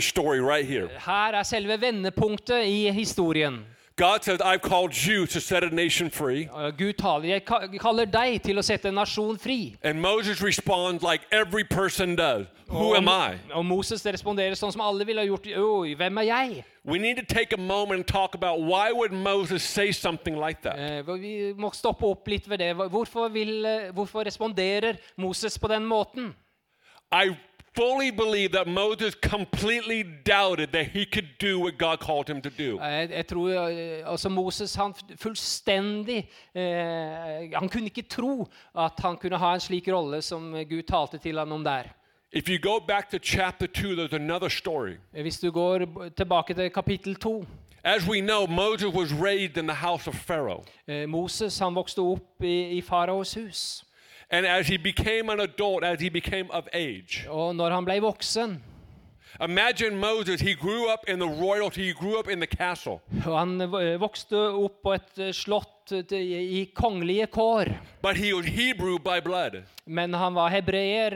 [0.02, 0.88] Story right here.
[1.04, 3.66] Her er selve vendepunktet i historien.
[3.96, 6.46] God says, I've called you to set a nation free.
[6.78, 9.76] Gud taler, jeg ka- kaller deg til å sette en nasjon fri.
[9.84, 13.38] And Moses responds like every person does Who am I?
[13.54, 15.46] og Moses responderer sånn som alle ville ha gjort.
[15.46, 16.64] Oi, hvem er jeg?
[16.84, 20.64] We need to take a moment and talk about why would Moses say something like
[20.64, 20.80] that?
[20.80, 22.74] Eh, Vi må stoppe opp litt ved det.
[22.76, 26.34] Hvorfor, vil, eh, hvorfor responderer Moses på den måten?
[27.14, 27.30] I
[27.76, 32.50] fully believe that Moses completely doubted that he could do what God called him to
[32.50, 32.80] do.
[32.82, 39.18] Jeg, jeg tror eh, altså Moses han fullstendig eh, Han kunne ikke tro at han
[39.18, 41.84] kunne ha en slik rolle som Gud talte til ham om der.
[42.36, 44.94] If you go back to chapter 2, there's another story.
[45.14, 45.86] Eh, Hvis du går
[46.18, 47.46] tilbake til kapittel 2
[47.86, 50.64] As we know, Moses was raised in the house of Pharaoh.
[50.88, 53.84] eh, Moses han vokste opp i, i faraos hus.
[54.34, 57.86] And as he became an adult, as he became of age, når han
[59.44, 63.02] imagine Moses, he grew up in the royalty, he grew up in the castle.
[63.26, 66.18] og Han eh, vokste opp på et eh, slott eh,
[66.60, 67.72] i kongelige kår.
[68.02, 69.64] But he was Hebrew by blood.
[69.86, 71.14] Men han var hebreer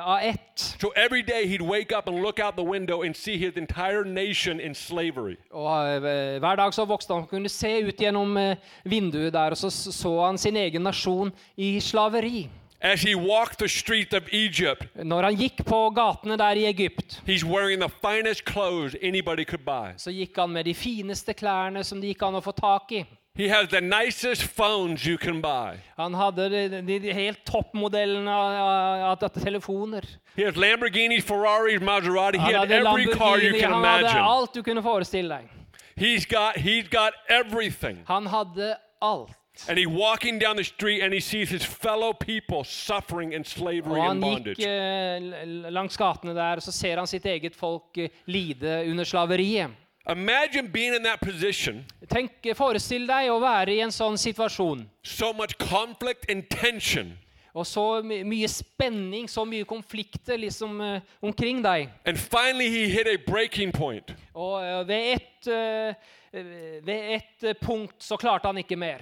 [0.00, 0.76] av ett.
[0.80, 4.04] So every day he'd wake up and look out the window and see his entire
[4.04, 5.36] nation in slavery.
[5.50, 6.00] Og
[6.40, 8.38] Hver dag så vokste han kunne se ut gjennom
[8.84, 12.48] vinduet der, og så så han sin egen nasjon i slaveri.
[12.80, 17.22] As he walked the streets of Egypt, Når han gikk på gatene der i Egypt,
[17.26, 19.94] he's wearing the finest clothes anybody could buy.
[19.96, 23.04] så gikk han med de fineste klærne som det gikk an å få tak i.
[23.36, 25.76] He has the nicest phones you can buy.
[25.98, 30.04] Han hadde de, de, de helt toppmodellene av, av, av telefoner.
[30.36, 32.38] He has Lamborghinis, Ferraris, Maserati.
[32.38, 34.22] He had every car you Lamborghini, can han hadde imagine.
[34.22, 35.50] alt du kunne forestille deg.
[35.96, 37.98] He's got he's got everything.
[38.06, 39.30] Han hadde alt.
[39.68, 44.00] And he's walking down the street and he sees his fellow people suffering in slavery
[44.00, 44.66] Og and han gikk bondage.
[44.66, 49.70] eh, langs gatene der, og så ser han sitt eget folk uh, lide under slaveriet.
[50.08, 54.84] Imagine being in that position, Tenk, Forestill deg å være i en sånn situasjon.
[55.02, 57.18] so much conflict and tension.
[57.56, 61.88] Og så my mye spenning, så mye konflikter liksom uh, omkring deg.
[62.04, 64.12] And finally he hit a breaking point.
[64.34, 65.94] Og eh, ved eh,
[66.36, 69.00] eh, et eh, punkt så klarte han ikke mer.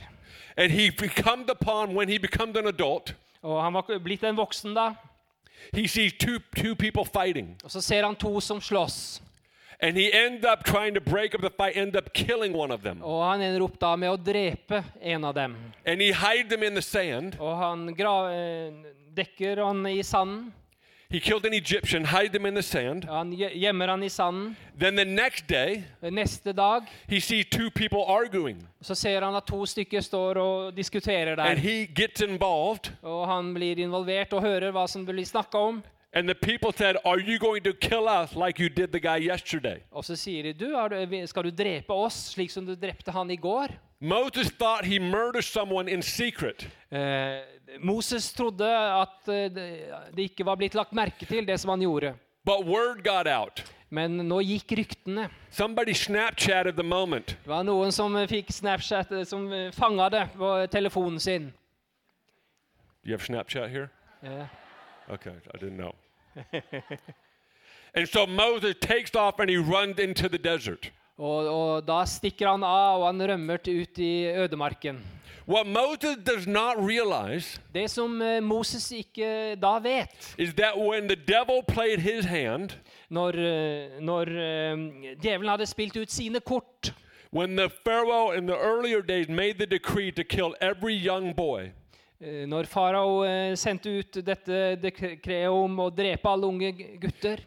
[0.57, 4.75] And he becomes upon when he becomes an adult, Og han var blitt en voksen
[4.75, 4.95] da.
[5.73, 7.57] he sees two two people fighting.
[7.65, 9.21] Og så ser han to som slåss.
[9.81, 12.83] And he ends up trying to break up the fight, end up killing one of
[12.83, 13.03] them.
[13.03, 15.57] Og han ender opp da med å drepe en av dem.
[15.87, 17.37] And he hides them in the sand.
[17.41, 18.73] Og han eh,
[19.17, 20.53] dekker han i sanden.
[21.11, 23.05] He killed an Egyptian, hide them in the sand.
[23.05, 24.57] Han gjemmer han i sanden.
[24.79, 28.67] Then the next day, Neste dag he sees two people arguing.
[28.83, 32.93] så ser han at to stykker står og diskuterer And he gets involved.
[33.03, 35.83] Og han blir involvert og hører hva som blir snakka om.
[36.17, 39.19] And the people said, Are you going to kill us like you did the guy
[39.19, 39.79] yesterday?
[39.91, 43.31] Og så sier de du, er skal du drepe oss slik som du drepte han
[43.31, 43.69] i går?
[44.01, 46.69] Moses thought he murdered someone in secret.
[46.93, 47.39] Eh,
[47.81, 52.15] Moses trodde at eh, det, ikke var blitt lagt merke til, det som han gjorde.
[52.45, 53.65] But word got out.
[53.95, 55.29] Men nå gikk ryktene.
[55.51, 57.37] Somebody Snapchatted the moment.
[57.45, 61.53] Det var noen som eh, fikk Snapchat, eh, som fanga det på telefonen sin.
[63.05, 63.91] Do you have Snapchat here?
[64.23, 64.49] Yeah.
[65.11, 65.95] Okay, I didn't know.
[67.95, 70.91] and so Moses takes off and he runs into the desert.
[71.15, 74.99] og, og da stikker han av, og han rømmer ut i ødemarken.
[75.47, 81.07] What Moses does not realize Det som eh, Moses ikke da vet, is that when
[81.09, 82.71] the devil played his hand,
[83.11, 84.77] når, eh, når eh,
[85.21, 86.95] djevelen hadde spilt ut sine kort
[87.31, 91.73] when the Pharaoh in the earlier days made the decree to kill every young boy,
[92.25, 93.25] Når farao
[93.57, 96.71] sendte ut dette dekreet om å drepe alle unge
[97.03, 97.43] gutter,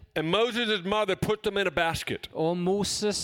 [2.33, 3.21] og Moses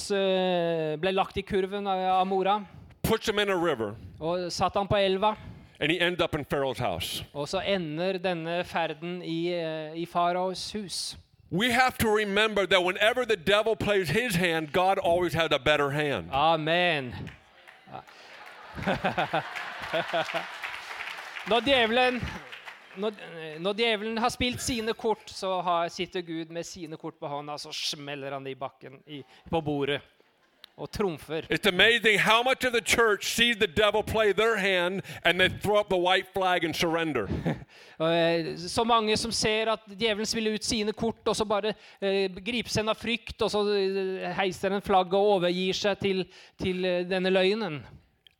[1.03, 2.55] ble lagt i kurven av mora
[3.03, 5.35] puts them in a river, og satt han på elva,
[5.79, 7.25] and he ends up in Pharaoh's house.
[7.33, 11.17] og så ender denne ferden i, eh, i faraos hus.
[11.51, 15.59] We have to remember that whenever the devil plays his hand, God always has a
[15.59, 16.29] better hand.
[16.31, 17.13] Amen.
[21.47, 22.21] Når djevelen
[22.95, 23.11] når,
[23.59, 27.57] når djevelen har spilt sine kort, så har, sitter Gud med sine kort på hånda,
[27.57, 30.01] så smeller han det i bakken i, på bordet
[30.77, 31.41] og trumfer.
[31.49, 35.49] It's amazing how much of the church sees the devil play their hand and they
[35.49, 37.27] throw up the white flag and surrender.
[38.01, 42.29] Eh, Så mange som ser at djevelen spiller ut sine kort, og så bare eh,
[42.45, 46.23] gripes en av frykt, og så eh, heiser en flagg og overgir seg til,
[46.59, 47.83] til eh, denne løgnen.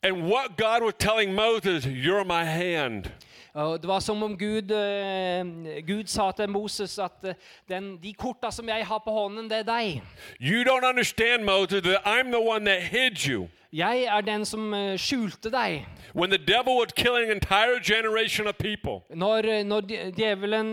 [0.04, 3.12] And what God was telling Moses, you're my hand.
[3.54, 5.46] Det var som om Gud, eh,
[5.86, 7.34] Gud sa til Moses at eh,
[7.70, 10.02] den, de korta som jeg har på hånden, det er deg.
[10.42, 13.48] You don't understand, Moses, that I'm the one that hid you.
[13.74, 15.86] Jeg er den som eh, skjulte deg.
[16.16, 19.82] When the devil was killing an entire generation of people, Når, når
[20.18, 20.66] djevelen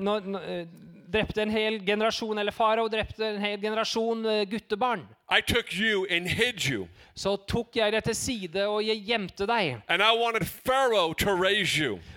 [0.00, 0.40] når, når,
[1.12, 5.06] drepte en hel generasjon, eller farao drepte en hel generasjon eh, guttebarn,
[7.14, 9.82] så tok jeg deg til side, og jeg gjemte deg.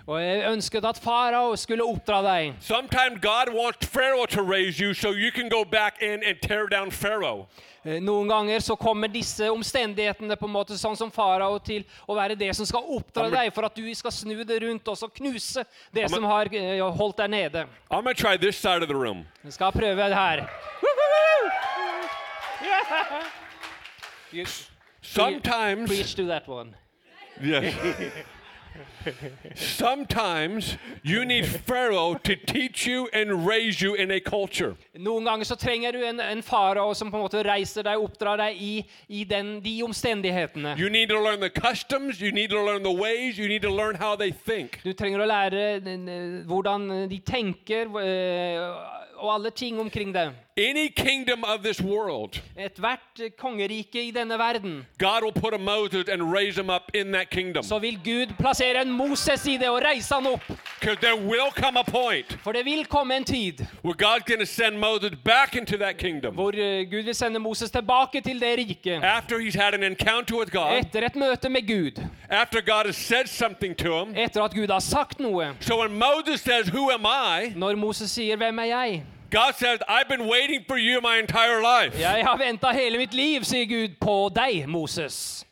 [0.08, 2.54] Og jeg ønsket at farao skulle oppdra deg.
[2.60, 6.68] Sometimes God wants Pharaoh to raise you so you can go back in and tear
[6.68, 7.48] down Pharaoh.
[7.84, 12.14] Eh, Noen ganger så kommer disse omstendighetene på en måte sånn som farao til å
[12.18, 15.10] være det som skal oppdra deg, for at du skal snu det rundt og så
[15.10, 17.66] knuse det I'm som har eh, holdt deg nede.
[19.42, 20.46] Vi skal prøve det her.
[24.32, 24.46] You
[25.02, 26.76] Sometimes, preach to that one.
[27.42, 27.74] yes.
[29.56, 34.76] Sometimes you need Pharaoh to teach you and raise you in a culture.
[34.98, 38.38] Noen ganger så trenger du en, en farao som på en måte reiser deg oppdrar
[38.42, 38.74] deg i,
[39.10, 40.76] i den, de omstendighetene.
[40.78, 43.72] You need to learn the customs, you need to learn the ways, you need to
[43.72, 44.80] learn how they think.
[44.84, 48.60] Du trenger å lære hvordan de tenker, eh,
[49.22, 50.32] og alle ting omkring det.
[50.58, 56.10] Any kingdom of this world, Ethvert kongerike i denne verden, God will put a Moses
[56.10, 57.64] and raise him up in that kingdom.
[57.64, 60.42] så vil Gud plassere en Moses i det og reise han opp.
[60.80, 64.40] Because there will come a point For det vil komme en tid where God's going
[64.40, 68.40] to send Moses back into that kingdom hvor eh, Gud vil sende Moses tilbake til
[68.42, 69.04] det riket.
[69.04, 72.04] after he's had an encounter with God, Etter et møte med Gud.
[72.30, 74.16] after God has said something to him.
[74.16, 75.56] Etter at Gud har sagt noe.
[75.60, 77.54] So when Moses says, Who am I?
[77.56, 81.62] Når Moses sier 'Hvem er jeg?' God said, I've been waiting for you my entire
[81.62, 81.98] life.
[82.00, 85.46] Jeg har venta hele mitt liv, sier Gud, på deg, Moses.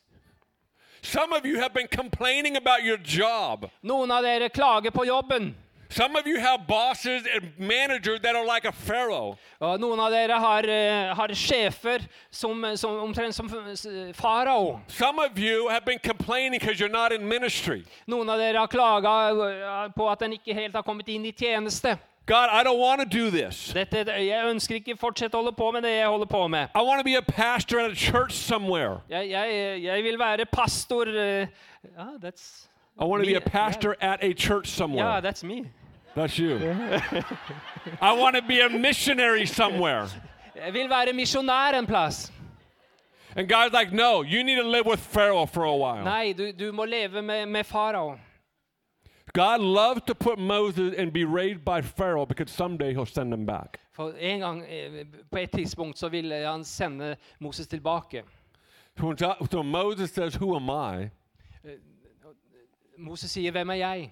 [1.01, 3.69] Some of you have been complaining about your job.
[3.81, 5.55] Noen av dere klager på jobben.
[5.91, 9.37] Some of you have bosses and managers that are like a pharaoh.
[9.61, 14.81] Og noen av dere har, eh, har sjefer som, som omtrent som eh, farao.
[14.87, 17.85] Some of you have been complaining because you're not in ministry.
[18.07, 21.97] Noen av dere har klaga på at en ikke helt har kommet inn i tjeneste.
[22.29, 23.73] God, I don't want to do this.
[23.73, 26.67] Dette, jeg ønsker ikke fortsette å holde på med det jeg holder på med.
[26.75, 29.01] I want to be a pastor at a church somewhere.
[29.09, 31.47] Jeg, jeg, jeg vil være pastor eh,
[32.21, 35.21] that's I want to be a pastor at a church Yeah, somewhere.
[35.21, 35.71] that's me.
[36.15, 36.57] That's you.
[38.01, 40.07] I want to be a missionary somewhere.
[40.55, 42.31] Jeg vil være misjonær en plass.
[43.35, 46.03] And God's like, no, you need to live with Pharaoh for a while.
[46.03, 48.17] Nei, du, du må leve med, med farao.
[49.33, 53.45] God loves to put Moses and be raised by Pharaoh because someday he'll send him
[53.45, 53.79] back.
[53.91, 58.23] For en gang, eh, på et tidspunkt så vil han sende Moses tilbake.
[58.97, 59.15] So,
[59.51, 61.09] so Moses says, Who am I?
[62.97, 64.11] Moses sier, 'Hvem er jeg?'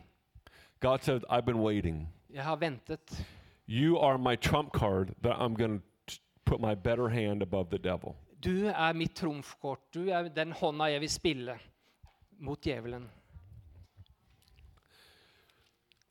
[0.80, 2.08] God says, I've been waiting.
[2.34, 3.26] Jeg har ventet.
[3.68, 7.78] You are my trump card that I'm going to put my better hand above the
[7.78, 8.16] devil.
[8.44, 9.80] Du er mitt trumfkort.
[9.94, 11.60] Du er den hånda jeg vil spille
[12.40, 13.10] mot djevelen.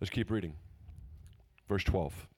[0.07, 0.55] Let's keep reading.
[1.69, 2.29] Verse 12.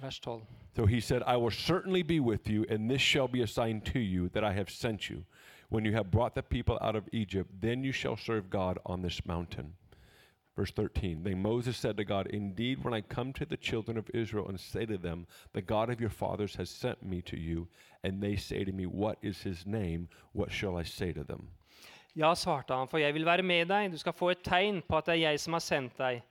[0.00, 0.42] Vers 12.
[0.74, 3.82] So he said, I will certainly be with you, and this shall be a sign
[3.82, 5.26] to you that I have sent you.
[5.68, 9.02] When you have brought the people out of Egypt, then you shall serve God on
[9.02, 9.74] this mountain.
[10.56, 14.08] Verse 13 Then Moses said to God, Indeed, when I come to the children of
[14.14, 17.68] Israel and say to them, The God of your fathers has sent me to you,
[18.02, 20.08] and they say to me, What is his name?
[20.32, 21.50] What shall I say to them?
[22.14, 23.92] Ja, svarte han, for jeg vil være med deg.
[23.92, 26.22] Du skal få et tegn på at det er jeg som har sendt deg.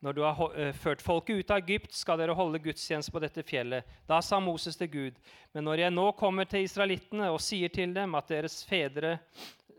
[0.00, 3.44] Når du har eh, ført folket ut av Egypt, skal dere holde gudstjeneste på dette
[3.44, 3.84] fjellet.
[4.08, 5.18] Da sa Moses til Gud,
[5.52, 9.18] men når jeg nå kommer til israelittene og sier til dem at deres fedre,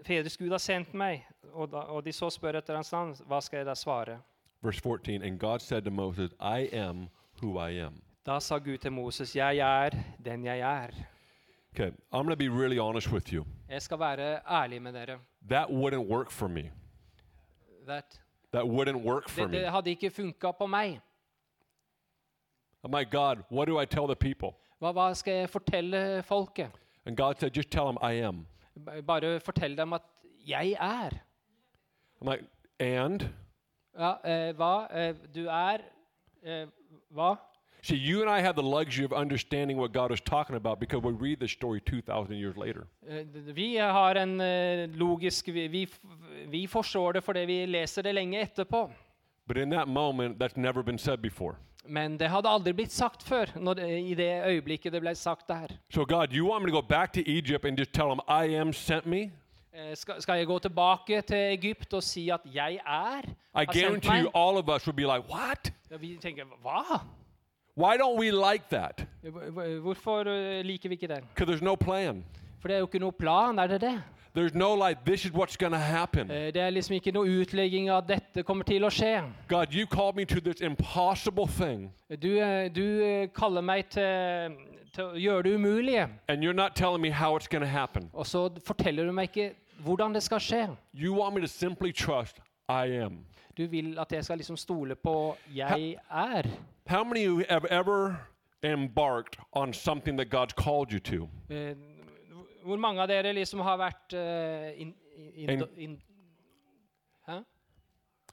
[0.06, 3.42] fedres Gud har sendt meg, og, da, og de så spør etter hans navn, hva
[3.42, 4.20] skal jeg da svare?
[4.62, 7.10] Verse 14 And God said to Moses, I am
[7.42, 8.02] who I am.
[8.26, 10.94] Da sa Gud til Moses, jeg er den jeg er.
[11.74, 13.46] Okay, I'm going to be really honest with you.
[13.70, 15.20] Jeg skal være ærlig med dere.
[15.50, 16.72] That wouldn't work for me.
[17.88, 18.22] That,
[18.54, 19.58] That wouldn't work for det, me.
[19.58, 21.00] det hadde ikke funka på meg.
[22.84, 24.50] I'm God, what do I tell the people?
[24.82, 26.72] Hva, hva skal jeg fortelle folket?
[27.06, 28.48] And God said, just tell them I am.
[28.76, 30.02] B- Bare fortell dem at
[30.48, 31.10] jeg er.
[32.22, 32.44] I'm like,
[32.80, 33.30] and
[34.00, 34.88] Ja, eh, hva?
[34.92, 35.78] Eh, du er
[36.44, 36.66] eh,
[37.14, 37.36] Hva?
[37.84, 41.02] See, you and I have the luxury of understanding what God is talking about because
[41.04, 42.88] we read this story 2,000 years later.
[43.08, 46.00] Eh, d- Vi har en eh, logisk vi, vi, f-
[46.50, 48.90] vi forstår det fordi vi leser det lenge etterpå.
[49.86, 50.42] Moment.
[51.86, 55.68] Men det hadde aldri blitt sagt før, når i det øyeblikket det ble sagt der.
[55.90, 58.56] So, God, you want me to go back to Egypt and just tell them, I
[58.56, 59.32] am sent me?
[59.74, 63.30] Eh, Skal, skal jeg gå tilbake til Egypt og si at 'jeg er'?
[63.62, 65.74] I guarantee you, all of us would be like, What?
[65.92, 67.02] Ja, vi tenker 'hva'?
[67.78, 69.06] Why don't we like that?
[69.82, 71.24] Hvorfor eh, liker vi ikke det?
[71.24, 72.26] Because there's no plan.
[72.60, 74.04] For det er jo ikke noe plan, er det det?
[74.34, 76.32] There's no like, this is what's going to happen.
[76.32, 79.24] Eh, Det er liksom ikke noe utlegging av dette kommer til å skje.
[79.48, 81.92] God, you called me to this impossible thing,
[82.22, 84.56] Du, eh, du eh, kaller meg til,
[84.96, 88.10] til å gjøre det umulige, and you're not telling me how it's going to happen.
[88.14, 90.70] og så forteller du meg ikke hvordan det skal skje.
[90.94, 92.38] You want me to simply trust
[92.70, 93.26] I am.
[93.58, 96.48] Du vil at jeg skal liksom stole på 'jeg er'.
[96.88, 98.16] How many of you have ever
[98.64, 101.28] embarked on something that God's called you to?
[102.64, 104.94] Hvor mange av dere liksom har vært uh, in,
[105.36, 106.02] in, in,
[107.28, 107.44] Hæ?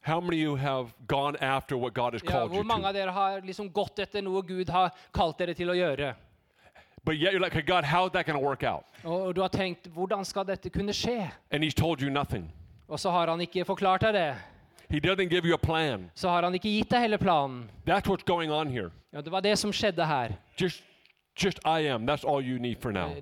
[0.03, 2.89] How many you have gone after what God has Ja, called hvor you mange to?
[2.89, 6.15] av dere har liksom gått etter noe Gud har kalt dere til å gjøre?
[7.05, 8.85] But yet you're like, hey, God, how is that going to work out?
[9.05, 12.53] Og du har tenkt 'hvordan skal dette kunne skje?' And He's told you nothing.
[12.89, 14.37] Og så har han ikke forklart deg det.
[14.91, 16.11] He doesn't give you a plan.
[16.15, 17.71] Så har han ikke gitt deg hele planen.
[17.87, 18.91] That's what's going on here.
[19.13, 20.33] Ja, Det var det som skjedde her.
[20.61, 20.83] Just,
[21.39, 22.07] just I am.
[22.07, 23.15] That's all you need for now.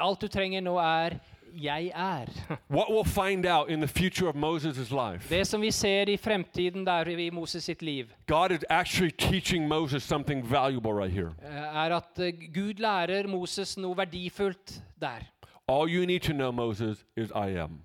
[0.00, 1.10] Alt du trenger nå, er
[1.52, 2.56] 'jeg er'.
[2.68, 6.16] What we'll find out in the future of Moses' life, Det som vi ser i
[6.16, 11.30] fremtiden der i Moses sitt liv, God is actually teaching Moses something valuable right here.
[11.42, 15.20] eh, er at eh, Gud lærer Moses noe verdifullt der.
[15.68, 17.80] All you need to know, Moses, is I am.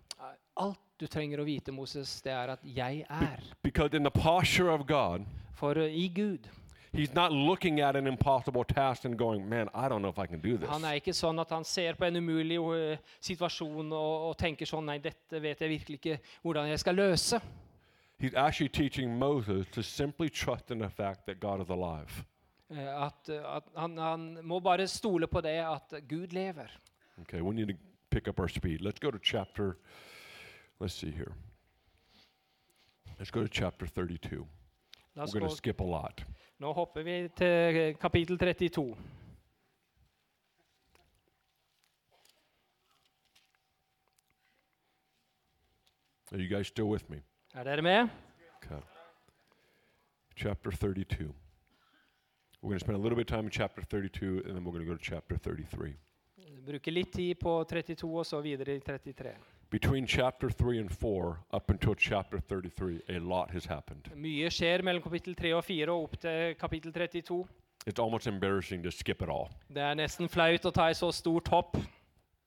[0.57, 3.43] Alt du trenger å vite, Moses, det er at 'jeg er'.
[3.63, 6.39] Because in the posture of God, For eh, i Gud
[6.93, 10.27] He's not looking at an impossible task and going, man, I don't know if I
[10.27, 10.69] can do this.
[10.69, 14.69] Han er ikke sånn at han ser på en umulig eh, situasjon og, og tenker
[14.69, 17.39] sånn Nei, dette vet jeg virkelig ikke hvordan jeg skal løse.
[18.21, 22.23] He's actually teaching Moses to simply trust in the fact that God is alive.
[22.69, 26.69] Eh, At, eh, at han, han må bare stole på det at Gud lever.
[27.21, 27.75] Okay, we need to
[28.11, 28.81] pick up our speed.
[28.81, 29.77] Let's go to chapter,
[30.79, 31.33] let's see here.
[33.17, 34.45] Let's go to chapter 32.
[35.15, 36.23] La We're going to skip a lot.
[36.63, 38.95] Nå hopper vi til kapittel 32.
[46.31, 47.21] Are you guys still with me?
[47.53, 48.07] Er dere med?
[48.57, 48.81] Okay.
[50.35, 51.33] Chapter 32.
[52.61, 54.71] We're going to spend a little bit of time in chapter 32, and then we're
[54.71, 55.93] going to go to chapter 33.
[56.65, 59.35] Bruker litt tid på 32 og så videre i 33.
[59.73, 64.07] Between chapter 3 and 4, up until chapter 33, a lot has happened.
[64.15, 67.39] Mye skjer mellom kapittel 3 og 4 og opp til kapittel 32.
[67.89, 69.49] It's almost embarrassing to skip it all.
[69.73, 71.73] Det er nesten flaut å ta et så stort hopp.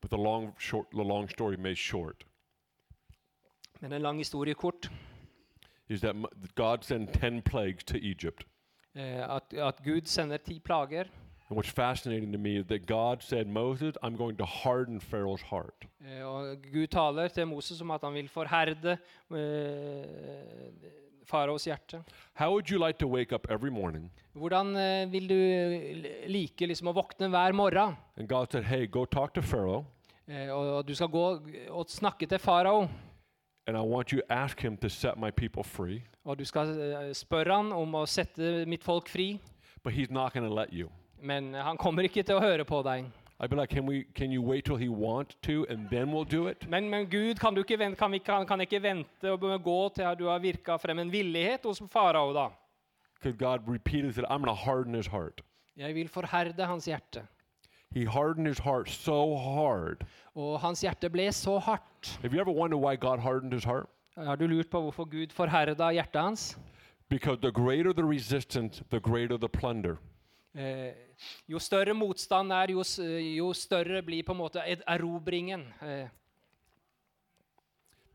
[0.01, 2.23] But the long, short, the long story made short
[3.81, 4.87] Men en lang historie kort.
[5.89, 8.45] is that m- God sent 10 plagues to Egypt.
[8.95, 11.11] Eh, at, at Gud sender ti plager.
[11.49, 15.43] And what's fascinating to me is that God said, Moses, I'm going to harden Pharaoh's
[15.43, 15.87] heart.
[16.05, 18.97] Eh, og Gud taler til Moses om at han vil forherde
[19.31, 20.05] eh,
[21.25, 22.03] faraos hjerte.
[22.35, 24.11] How would you like to wake up every morning?
[24.35, 25.35] Hvordan eh, vil du
[26.27, 27.95] like liksom, å våkne hver morgen?
[28.17, 29.85] And God said, Hey, go talk to Pharaoh,
[30.51, 31.27] og du skal gå
[31.71, 32.89] og snakke til farao.
[33.69, 36.03] and I want you to ask him to set my people free.
[36.25, 39.41] Og du skal spørre han om å sette mitt folk fri.
[39.83, 40.89] But he's not going to let you.
[41.21, 43.07] Men han kommer ikke til å høre på deg.
[43.39, 46.55] Like, can, we, can to, we'll?
[46.69, 49.89] Men, men Gud, kan, du ikke vente, kan, vi, kan, kan ikke vente og gå
[49.95, 52.49] til du har virka frem en villighet hos farao, da?
[53.23, 53.69] God
[55.05, 55.43] said.
[55.77, 57.27] Jeg vil forherde hans hjerte.
[57.91, 60.05] He hardened his heart so hard.
[60.35, 62.19] Og hans hjerte ble så hardt.
[62.23, 63.87] Have you ever wondered why God hardened his heart?
[64.17, 66.59] Har du lurt på hvorfor Gud forherda hjertet hans?
[67.09, 69.97] Because the greater the resistance, the greater the plunder.
[70.57, 70.95] Eh,
[71.49, 72.83] jo større motstand er, jo,
[73.37, 75.67] jo større blir på en måte erobringen.
[75.83, 76.09] Eh,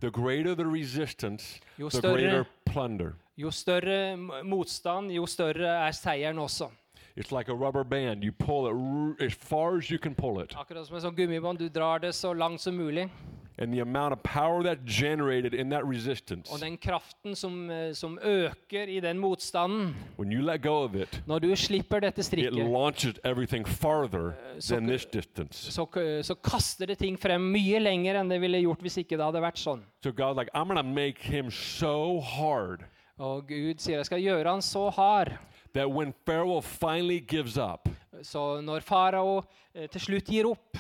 [0.02, 3.14] The greater the resistance, Jo the større- greater plunder.
[3.38, 6.72] jo større motstand, jo større er seieren også.
[7.16, 8.24] It's like a rubber band.
[8.24, 10.56] You pull it as far as you can pull it.
[10.56, 11.60] Akkurat som en sånn gummibånd.
[11.60, 13.10] Du drar det så langt som mulig.
[13.62, 17.94] And the amount of power that's generated in that resistance, Og den kraften som, eh,
[17.94, 22.20] som øker i den motstanden when you let go of it, Når du slipper dette
[22.20, 25.72] it strikket, launches everything farther so than this distance.
[25.72, 25.86] så,
[26.24, 29.42] så kaster det ting frem mye lenger enn det ville gjort hvis ikke det hadde
[29.42, 29.84] vært sånn.
[30.04, 32.84] So God like, I'm going to make him so hard
[33.20, 35.38] Og Gud sier jeg skal gjøre han så hard.
[35.74, 37.88] that when Pharaoh finally gives up,
[38.24, 39.44] Så når farao
[39.76, 40.78] eh, til slutt gir opp,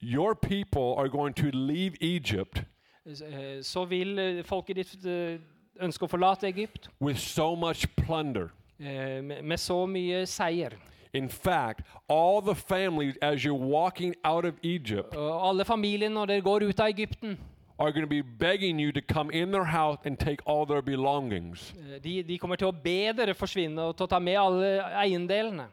[0.00, 2.62] your people are going to leave Egypt
[3.06, 5.40] eh, så vil eh, folket ditt eh,
[5.80, 8.50] ønske å forlate Egypt with so much plunder.
[8.80, 10.72] med, så mye seier.
[11.12, 16.40] In fact, all the families, as you're walking out of Egypt, alle familiene når dere
[16.40, 17.36] går ut av Egypten,
[17.78, 20.82] are going to be begging you to come in their house and take all their
[20.82, 21.74] belongings.
[22.02, 25.68] de, de kommer til å be dere forsvinne og ta med alle eiendelene.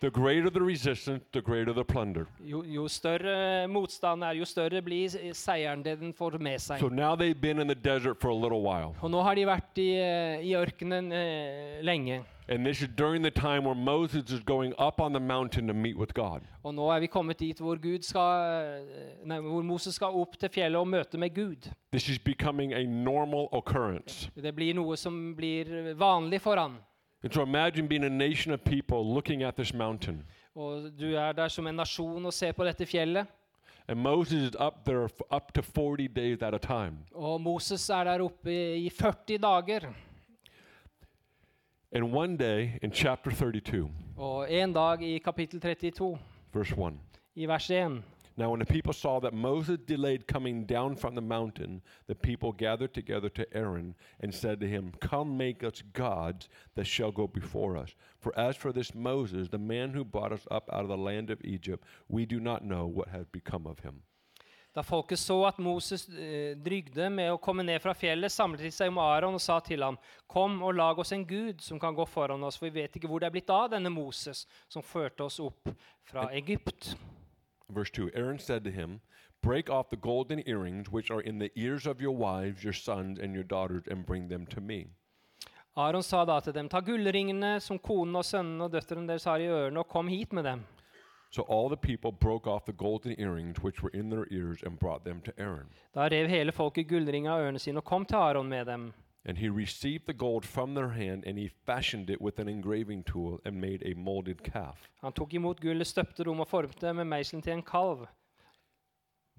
[0.00, 2.26] The greater the resistance, the greater the plunder.
[2.40, 6.78] Jo, jo større motstand er, jo større blir seieren det den får med seg.
[6.78, 8.94] So now they've been in the desert for a little while.
[9.02, 9.90] Og nå har de vært i,
[10.46, 12.22] i ørkenen eh, lenge.
[12.48, 15.74] And this is during the time where Moses is going up on the mountain to
[15.74, 16.46] meet with God.
[16.62, 20.38] Og nå er vi kommet dit hvor, Gud skal, eh, nei, hvor Moses skal opp
[20.38, 21.72] til fjellet og møte med Gud.
[21.90, 24.30] This is becoming a normal occurrence.
[24.36, 26.78] Det blir noe som blir vanlig for han.
[27.22, 30.24] And so imagine being a nation of people looking at this mountain.
[30.54, 33.26] Og du er der som en nasjon og ser på dette fjellet.
[33.88, 36.98] And Moses is up there for up to 40 days at a time.
[37.14, 39.92] Og Moses er der oppe i 40 dager.
[41.92, 46.18] And one day in chapter 32, Og en dag i kapittel 32,
[46.52, 46.92] verse 1.
[47.34, 48.02] i vers 1
[48.38, 52.52] Now, when the people saw that Moses delayed coming down from the mountain, the people
[52.52, 57.26] gathered together to Aaron and said to him, Come, make us gods that shall go
[57.26, 57.96] before us.
[58.20, 61.30] For as for this Moses, the man who brought us up out of the land
[61.30, 64.02] of Egypt, we do not know what has become of him.
[64.72, 68.70] Da folket så at Moses eh, drygde med å komme ned fra fjellet, samlet de
[68.70, 69.98] seg om Aron og sa til ham,
[70.30, 73.10] Kom og lag oss en gud som kan gå foran oss, for vi vet ikke
[73.10, 75.74] hvor det er blitt av denne Moses som førte oss opp
[76.06, 76.92] fra Egypt.
[77.70, 79.00] Verse 2 Aaron said to him,
[79.42, 83.18] Break off the golden earrings which are in the ears of your wives, your sons,
[83.18, 84.88] and your daughters, and bring them to me.
[85.76, 89.38] Aron sa da til dem, ta gullringene som konen og sønnene og døtrene deres har
[89.38, 90.64] i ørene, og kom hit med dem.
[91.30, 94.78] So all the people broke off the golden earrings which were in their ears and
[94.78, 95.68] brought them to Aaron.
[95.94, 98.92] Da rev hele folket gullringer av ørene sine og kom til Aron med dem.
[99.24, 103.04] And he received the gold from their hand, and he fashioned it with an engraving
[103.04, 104.88] tool and made a molded calf.
[105.00, 108.06] Han imot gullet, støpte rom og formte det med meiselen til en kalv.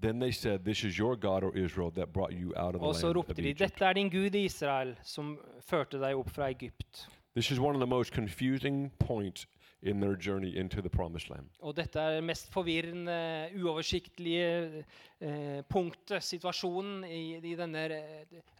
[0.02, 2.86] Then they said, This is your God, O Israel, that brought you out of the
[2.88, 3.58] Og så land ropte of de, Egypt.
[3.58, 7.08] dette er din Gud Israel, som førte deg opp fra Egypt.
[7.34, 9.46] This is one of the most confusing points
[9.82, 11.48] in their journey into the promised land.
[11.60, 13.14] Og dette er det mest forvirrende,
[13.56, 14.84] uoversiktlige
[15.20, 17.86] eh, punktet, situasjonen i, i denne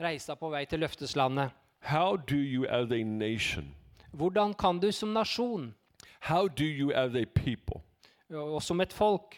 [0.00, 1.50] reisa på vei til løfteslandet.
[1.80, 3.74] How do you, as a nation,
[4.12, 5.74] Hvordan kan du som nasjon,
[6.20, 7.80] how do you, as a people,
[8.30, 9.36] og som et folk,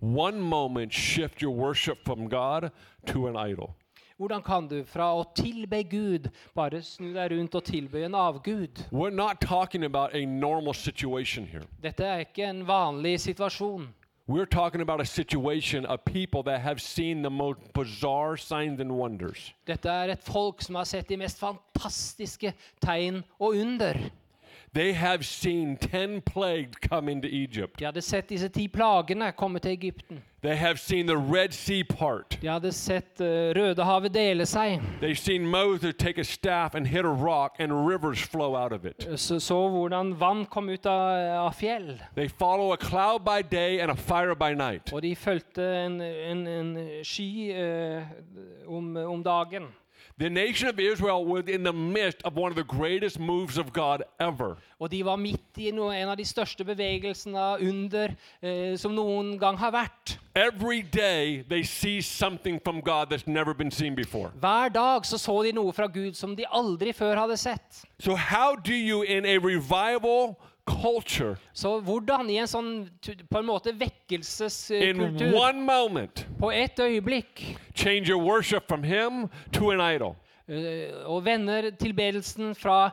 [0.00, 2.70] one moment shift your worship from God
[3.06, 3.74] to an idol?
[4.16, 8.84] Hvordan kan du fra å tilbe Gud bare snu deg rundt og tilbe en avgud?
[11.82, 13.88] Dette er ikke en vanlig situasjon.
[14.26, 18.90] We're talking about a situation of people that have seen the most bizarre signs and
[18.90, 19.52] wonders.
[19.66, 23.98] Dette er et folk som har sett de mest fantastiske tegn og under.
[24.74, 27.78] They have seen ten plagues come into Egypt.
[27.78, 30.22] De hadde sett disse ti plagene komme til Egypten.
[30.42, 32.38] They have seen the Red Sea part.
[32.42, 34.82] De hadde sett uh, Rødehavet dele seg.
[35.00, 38.84] They've seen Moses take a staff and hit a rock and rivers flow out of
[38.84, 39.06] it.
[39.16, 42.02] Så, så hvordan vann kom ut av, av fjell.
[42.16, 44.92] They follow a cloud by day and a fire by night.
[44.92, 48.02] Og de fulgte en, en, en sky uh,
[48.66, 49.70] om, om dagen.
[50.16, 53.72] The nation of Israel was in the midst of one of the greatest moves of
[53.72, 54.56] God ever.
[54.78, 58.94] Og de var midt i noe, en av de største bevegelsene av under eh, som
[58.94, 60.14] noen gang har vært.
[60.36, 64.30] Every day they see something from God that's never been seen before.
[64.38, 67.82] Hver dag så, så de noe fra Gud som de aldri før hadde sett.
[67.98, 72.88] So, how do you, in a revival culture, Så hvordan i en sånn
[73.30, 79.28] på en måte in vekkelseskultur one moment, på ett øyeblikk change your worship from Him
[79.52, 80.16] to an idol?
[80.48, 82.90] eh, og vender tilbedelsen fra,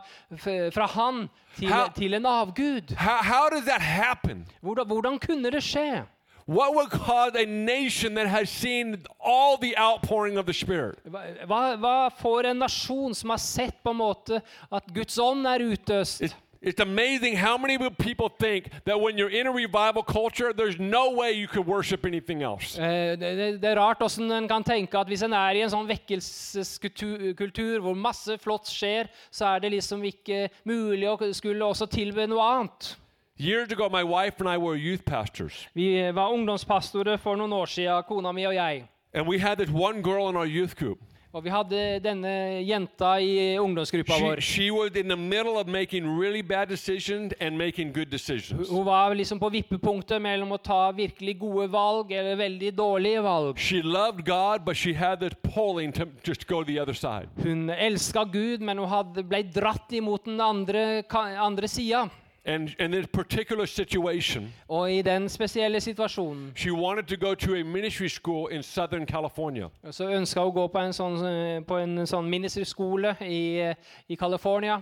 [0.71, 2.93] fra Han til, How- til en avgud?
[2.97, 4.45] How, how does that happen?
[4.61, 6.03] Hvordan, hvordan kunne det skje?
[6.47, 10.95] What would cause a nation that has seen all the outpouring of the Spirit?
[11.05, 14.41] Hva, hva- får en nasjon som har sett på en måte
[14.71, 16.21] at Guds ånd er utøst?
[16.21, 20.77] It's, it's amazing how many people think that when you're in a revival culture, there's
[20.79, 22.77] no way you could worship anything else.
[22.77, 25.69] Eh, Det, det, er rart hvordan en kan tenke at hvis en er i en
[25.69, 31.65] sånn vekkelseskultur kultur hvor masse flott skjer, så er det liksom ikke mulig å skulle
[31.65, 32.95] også tilbe noe annet.
[33.37, 37.65] Years ago, my wife and I were youth pastors, Vi var ungdomspastorer for noen år
[37.65, 38.87] siden, kona mi og jeg.
[39.13, 40.99] and we had this one girl in our youth group.
[41.31, 42.31] Og vi hadde denne
[42.67, 44.41] jenta i ungdomsgruppa She, vår.
[44.43, 48.67] she was in the middle of making really bad decisions and making good decisions.
[48.69, 53.63] Hun var liksom på vippepunktet mellom å ta virkelig gode valg eller veldig dårlige valg.
[54.25, 57.29] God, but she had this pulling to just go to the other side.
[57.43, 61.03] Hun elska Gud, men hun hadde, ble dratt imot den andre,
[61.39, 62.09] andre sida.
[62.45, 67.53] And in this particular situation, Og i den spesielle situasjonen she wanted to go to
[67.55, 69.67] a ministry school in Southern California.
[69.91, 73.75] så ønska hun å gå på en sånn, eh, på en sånn ministerskole i, eh,
[74.09, 74.81] i California.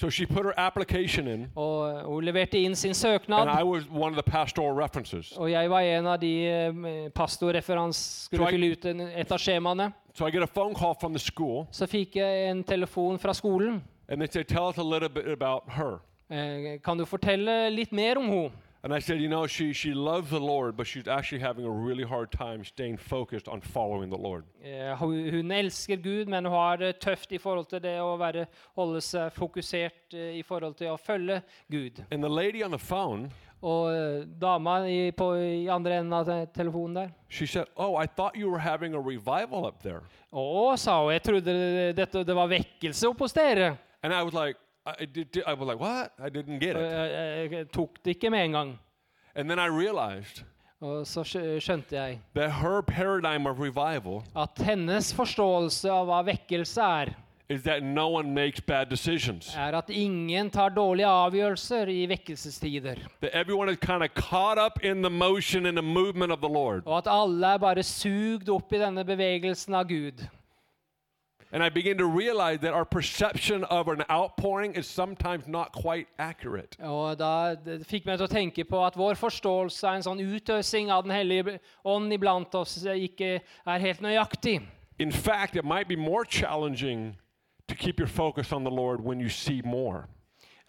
[0.00, 3.48] So she put her application in, Og hun leverte inn sin and søknad.
[3.60, 5.32] I was one of the pastoral references.
[5.36, 7.96] Og jeg var en av de eh, pastorreferans
[8.26, 9.92] skulle jeg- fylle ut en, et av skjemaene.
[10.14, 13.32] So I get a phone call from the school, Så fikk jeg en telefon fra
[13.32, 13.82] skolen.
[14.08, 16.00] and they say, Tell us a little bit about her.
[16.30, 18.50] Eh, Kan du fortelle litt mer om henne?
[18.84, 21.70] And I said, You know, she, she loves the Lord, but she's actually having a
[21.70, 24.44] really hard time staying focused on following the Lord.
[24.62, 28.46] Eh, Hun elsker Gud, men hun har det tøft i forhold til det å være,
[28.76, 32.04] holde seg fokusert eh, i forhold til å følge Gud.
[32.12, 33.90] And the lady on the phone, Og
[34.38, 38.48] dama i, på, i andre enden av telefonen der she said, Oh, I thought you
[38.48, 40.02] were having a revival up there.
[40.32, 41.56] Å, sa hun, jeg trodde
[41.98, 43.72] dette, det var vekkelse oppe hos dere.
[44.04, 44.54] And I was like,
[45.00, 46.12] I, did, did- I was like, What?
[46.18, 46.82] I didn't get it.
[46.82, 48.78] Jeg, jeg tok det ikke med en gang.
[49.34, 50.44] And then I realized
[50.80, 56.80] Og så skjønte jeg that her paradigm of revival at hennes forståelse av hva vekkelse
[56.82, 57.10] er,
[57.50, 59.54] is that no one makes bad decisions.
[59.56, 62.94] er at ingen tar dårlige avgjørelser i vekkelsestider.
[63.20, 66.48] That everyone is kind of caught up in the motion and the movement of the
[66.48, 66.82] Lord.
[66.86, 70.26] Og at alle er bare sugd opp i denne bevegelsen av Gud.
[71.50, 76.06] And I begin to realize that our perception of an outpouring is sometimes not quite
[76.18, 76.76] accurate.
[76.84, 77.56] Og da
[77.88, 81.16] fikk meg til å tenke på at vår forståelse av en sånn utøsing av Den
[81.16, 84.60] hellige ånd iblant oss ikke er helt nøyaktig.
[84.98, 87.16] In fact, it might be more challenging
[87.68, 90.08] to keep your focus on the Lord when you see more.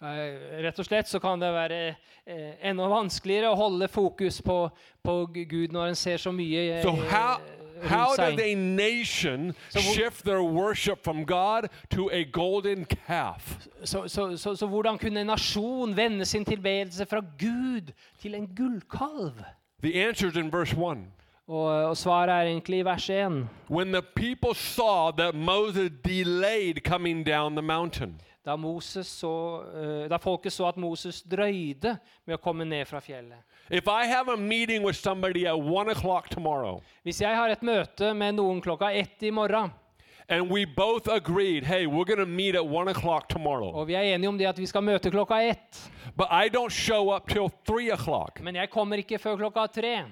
[0.02, 1.78] Eh, Rett og slett så kan det være
[2.24, 4.62] eh, enda vanskeligere å holde fokus på,
[5.04, 7.36] på Gud når en ser så mye eh, So, how,
[7.84, 8.40] how seg.
[8.40, 13.68] a nation shift their worship from God to a golden calf?
[13.84, 17.92] Så, så, så, så hvordan kunne en nasjon vende sin tilbedelse fra Gud
[18.22, 19.44] til en gullkalv?
[19.82, 21.06] The answer in verse 1.
[21.48, 23.48] Og, og svaret er egentlig i vers 1.
[23.68, 29.30] When the people saw that Moses delayed coming down the mountain, Da, Moses så,
[29.76, 33.36] eh, da folket så at Moses drøyde med å komme ned fra fjellet.
[33.70, 37.60] if I have a meeting with somebody at 1 o'clock tomorrow, Hvis jeg har et
[37.60, 39.70] møte med noen klokka ett i morgen,
[40.28, 43.94] and we both agreed, hey, we're going to meet at 1 o'clock tomorrow, og vi
[43.94, 47.28] er enige om det at vi skal møte klokka ett, but I don't show up
[47.28, 50.06] till 3 o'clock, men jeg kommer ikke før klokka tre,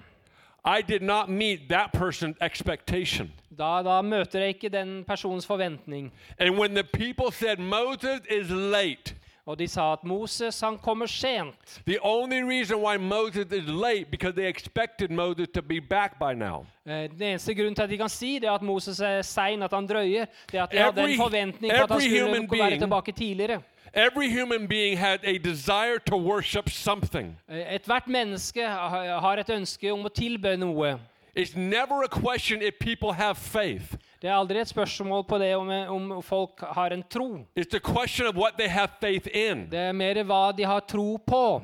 [0.64, 3.32] I did not meet that person's expectation.
[3.58, 6.12] da, da møter jeg ikke den persons forventning.
[6.38, 9.14] And when the people said, Moses is late,
[9.46, 11.80] Og de sa at Moses han kommer sent.
[11.86, 16.34] the only reason why Moses is late because they expected Moses to be back by
[16.34, 16.66] now.
[16.86, 19.72] Eh, Den eneste grunnen til at de kan si det at Moses er sein, at
[19.72, 23.60] han drøyer, det er at de hadde en forventning at han skulle være tilbake tidligere.
[23.94, 27.36] Every human being had a desire to worship something.
[27.48, 30.98] Eh, Ethvert menneske har et ønske om å tilbe noe.
[31.34, 33.94] It's never a question if people have faith.
[34.20, 37.46] Det er aldri et spørsmål på det om, om folk har en tro.
[37.56, 39.68] It's a question of what they have faith in.
[39.70, 41.62] Det er mer hva de har tro på.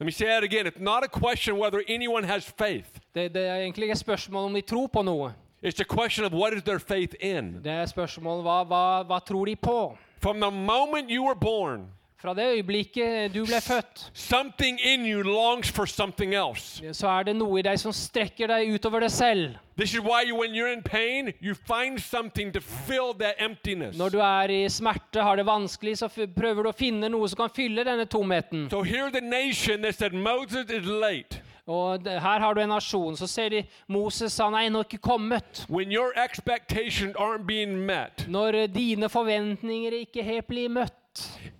[0.00, 0.66] Let me say that again.
[0.66, 3.00] It's not a question whether anyone has faith.
[3.14, 5.32] Det, det er egentlig ikke et spørsmål om de tror på noe.
[5.64, 7.60] It's a question of what is their faith in.
[7.64, 9.96] Det er spørsmålet spørsmål hva, hva, hva tror de på?
[10.20, 11.86] From the moment you were born,
[12.20, 16.82] Fra det øyeblikket du ble født, something in you longs for something else.
[16.92, 19.56] så er det noe i deg som strekker deg utover deg selv.
[19.76, 23.96] This is why you, when you're in pain, you find something to fill that emptiness.
[23.96, 27.36] Når du er i smerte, har det vanskelig, så prøver du å finne noe som
[27.36, 28.68] kan fylle denne tomheten.
[28.70, 31.40] So here's the nation that said Moses is late.
[31.66, 33.16] Og her har du en nasjon.
[33.16, 35.64] Så ser de Moses han er ennå ikke kommet.
[35.68, 40.92] When your expectations aren't being met, Når eh, dine forventninger ikke helt blir møtt,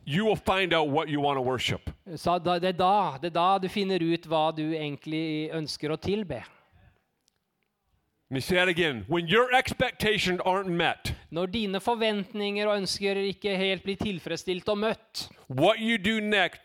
[0.06, 1.90] you will find out what you want to worship.
[2.16, 5.90] så da, det, er da, det er da du finner ut hva du egentlig ønsker
[5.92, 6.42] å tilbe.
[8.30, 9.04] Let me say it again.
[9.08, 14.78] When your expectations aren't met, Når dine forventninger og ønsker ikke helt blir tilfredsstilt og
[14.78, 16.60] møtt, what you do next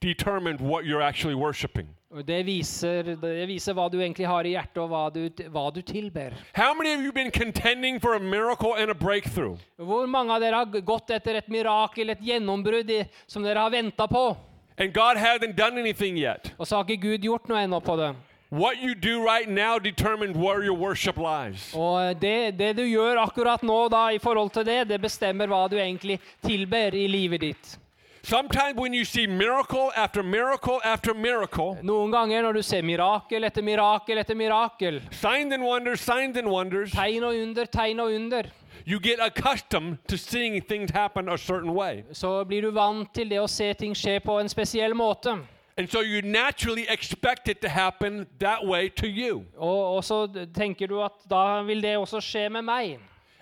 [0.00, 1.88] determines what you're actually worshiping.
[2.10, 5.20] Og det viser, det viser hva du egentlig har i hjertet, og hva du,
[5.54, 6.34] hva du tilber.
[6.56, 9.58] How many of you been contending for a miracle and a breakthrough?
[9.78, 12.90] Hvor mange av dere har gått etter et mirakel, et gjennombrudd
[13.30, 14.36] som dere har venta på,
[14.80, 16.52] And God hasn't done anything yet.
[16.58, 18.14] og så har ikke Gud gjort noe ennå på det?
[18.50, 21.68] What you do right now determines where your worship lies.
[21.76, 25.68] Og det, det du gjør akkurat nå da i forhold til det, det bestemmer hva
[25.70, 27.76] du egentlig tilber i livet ditt.
[28.22, 33.44] Sometimes when you see miracle after miracle after miracle, Noen ganger når du ser mirakel
[33.48, 38.12] etter mirakel etter mirakel, signs and wonders, signs and wonders, tegn og under, tegn og
[38.12, 38.42] under,
[38.84, 42.04] you get accustomed to seeing things happen a certain way.
[42.12, 45.38] så blir du vant til det å se ting skje på en spesiell måte.
[45.78, 49.46] And so you naturally expect it to happen that way to you.
[49.56, 52.98] Og, og så tenker du at da vil det også skje med meg.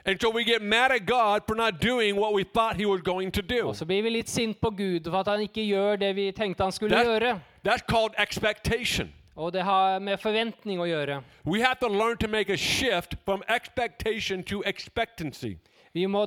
[0.09, 3.03] And so we get mad at God for not doing what we thought He was
[3.03, 3.69] going to do.
[3.69, 6.31] Og så blir vi litt sint på Gud for at han ikke gjør det vi
[6.33, 7.41] tenkte han skulle That- gjøre.
[7.69, 9.13] That's called expectation.
[9.37, 11.23] Og det har med forventning å gjøre.
[11.45, 15.55] We have to learn to make a shift from expectation to expectancy.
[15.95, 16.27] Vi må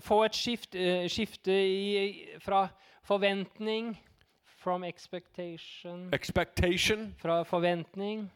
[0.00, 2.68] få et skift, eh, skifte i, fra
[3.04, 3.98] forventning
[4.58, 8.30] From expectation Expectation Fra forventning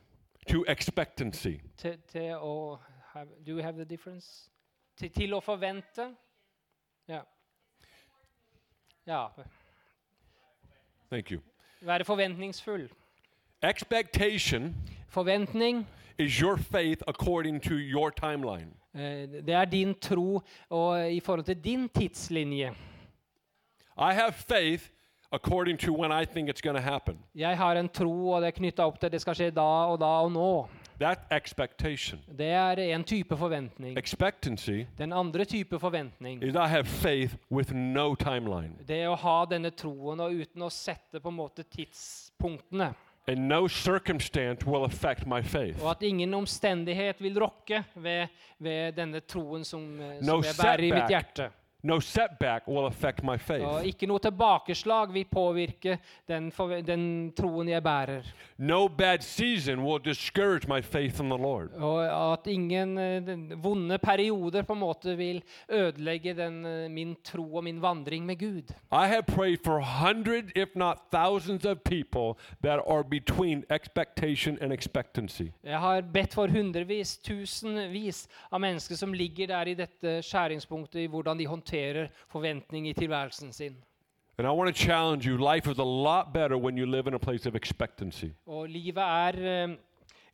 [0.48, 1.58] to expectancy.
[1.78, 2.78] til, til å
[3.14, 4.48] have, Do we have the difference?
[4.96, 6.08] Til, til å forvente.
[7.08, 7.20] Ja.
[9.06, 9.26] Ja.
[11.10, 11.40] Thank you.
[11.80, 12.88] Være forventningsfull.
[13.62, 14.74] Expectation
[15.08, 15.86] Forventning
[16.18, 18.72] is your faith according to your timeline.
[18.94, 20.40] eh, det er din tro
[20.70, 22.74] og i forhold til din tidslinje.
[23.98, 24.90] I have faith
[25.32, 27.18] according to when I think it's going to happen.
[27.34, 30.00] Jeg har en tro, og det er knytta opp til det skal skje da og
[30.00, 30.68] da og nå.
[31.00, 32.20] That's expectation.
[32.38, 33.98] Det er en type forventning.
[33.98, 38.72] Expectancy Den andre type forventning is I have faith with no timeline.
[38.88, 42.94] det er å ha denne troen og uten å sette på en måte tidspunktene.
[43.28, 45.82] And no circumstance will affect my faith.
[45.82, 48.28] Og at ingen omstendighet vil rokke ved,
[48.58, 51.10] ved denne troen som, som No jeg bærer i mitt setback.
[51.10, 51.50] hjerte.
[51.86, 56.48] No setback will affect my Og ikke noe tilbakeslag vil påvirke den,
[56.82, 57.04] den
[57.36, 58.26] troen jeg bærer.
[58.58, 61.70] No bad season will discourage my faith in the Lord.
[61.78, 67.54] Og at ingen eh, vonde perioder på en måte vil ødelegge den, eh, min tro
[67.54, 68.74] og min vandring med Gud.
[68.90, 74.72] I have prayed for hundred, if not thousands, of people that are between expectation and
[74.72, 75.52] expectancy.
[75.64, 81.06] Jeg har bedt for hundrevis, tusenvis av mennesker som ligger der i dette skjæringspunktet i
[81.06, 81.75] hvordan de håndterer
[82.28, 83.76] forventning i tilværelsen sin.
[84.38, 87.14] And I want to challenge you life is a lot better when you live in
[87.14, 88.26] a place of expectancy.
[88.46, 89.76] Og livet er, eh,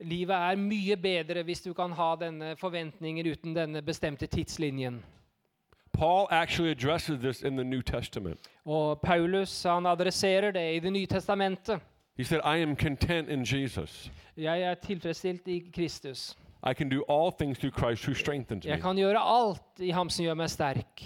[0.01, 5.05] livet er mye bedre hvis du kan ha denne forventningen uten denne bestemte tidslinjen.
[5.93, 8.41] Paul actually addresses this in the New Testament.
[8.65, 11.81] Og Paulus han adresserer det i Det nye testamentet.
[12.17, 14.11] He said, I am content in Jesus.
[14.37, 16.37] Jeg er tilfredsstilt i Kristus.
[16.71, 18.71] I can do all things through Christ who strengthens me.
[18.71, 21.03] Jeg kan gjøre alt i ham som gjør meg sterk.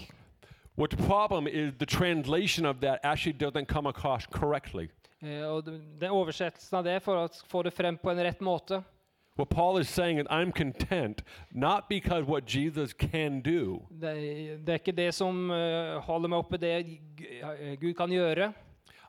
[0.77, 4.89] What the problem is, the translation of that actually doesn't come across correctly.
[5.23, 8.83] Eh, Og den oversettelsen av det for å få det frem på en rett måte.
[9.37, 11.21] What Paul is saying is, I'm content
[11.51, 16.37] not because what Jesus can do, Det, det er ikke det som eh, holder meg
[16.39, 18.53] oppe, det eh, Gud kan gjøre.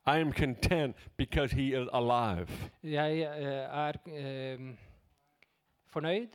[0.06, 2.48] I am content because he is alive.
[2.82, 3.92] Jeg er
[5.92, 6.28] fornøyd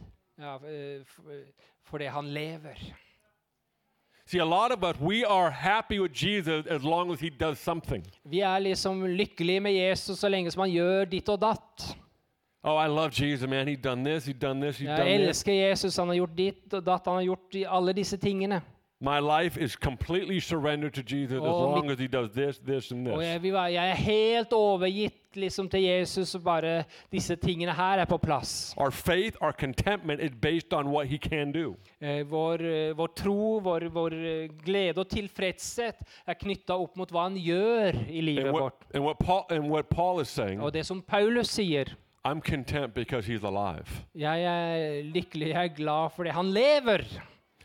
[1.84, 2.78] fordi han lever.
[4.26, 7.60] See, a lot of us, we are happy with Jesus as long as he does
[7.60, 8.04] something.
[8.26, 11.90] Vi er liksom lykkelige med Jesus så lenge som han gjør ditt og datt.
[12.64, 13.68] Oh, I love Jesus, man.
[13.68, 15.28] He's done this, he's done this, he's Jeg done this.
[15.28, 18.62] elsker Jesus, han har gjort ditt og datt, han har gjort alle disse tingene.
[19.06, 22.92] My life is completely surrendered to Jesus as Oh, long as he does this, this,
[22.92, 23.28] and Og this.
[23.28, 28.00] jeg, vil være, jeg er helt overgitt liksom til Jesus, og bare disse tingene her
[28.00, 28.74] er på plass.
[28.78, 31.76] Our faith, our contentment is based on what he can do.
[32.02, 37.12] Eh, vår, eh, vår tro, vår, vår eh, glede og tilfredshet er knytta opp mot
[37.12, 38.96] hva han gjør i livet And what, vårt.
[38.96, 41.86] and what Paul and what Paul is saying, Og det som Paulus sier
[42.26, 43.84] I'm content because he's alive.
[44.16, 47.04] Jeg er lykkelig, jeg er glad fordi han lever.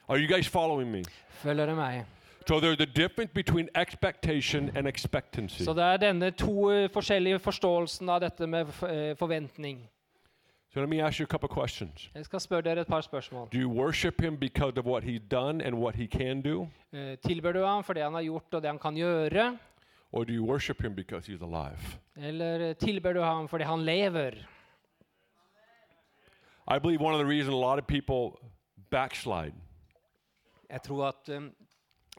[0.08, 1.02] Are you guys following me?
[1.30, 2.04] Følger det meg?
[2.48, 5.62] So there's a difference between expectation and expectancy.
[5.64, 9.88] Så det er denne to eh, forskjellige forståelsen av dette med f- eh, forventning.
[10.74, 12.10] So let me ask you a couple questions.
[12.14, 13.48] Jeg skal spørre dere et par spørsmål.
[13.52, 16.68] Do you worship him because of what he's done and what he can do?
[16.92, 19.58] Eh, Tilber du ham for det han har gjort og det han kan gjøre?
[20.12, 21.78] Or do you worship him because he's alive?
[22.16, 24.30] Eller eh, tilber du ham fordi han lever?
[26.74, 28.38] I believe one of the reasons a lot of people
[28.90, 29.52] backslide
[30.70, 31.48] Jeg tror at um,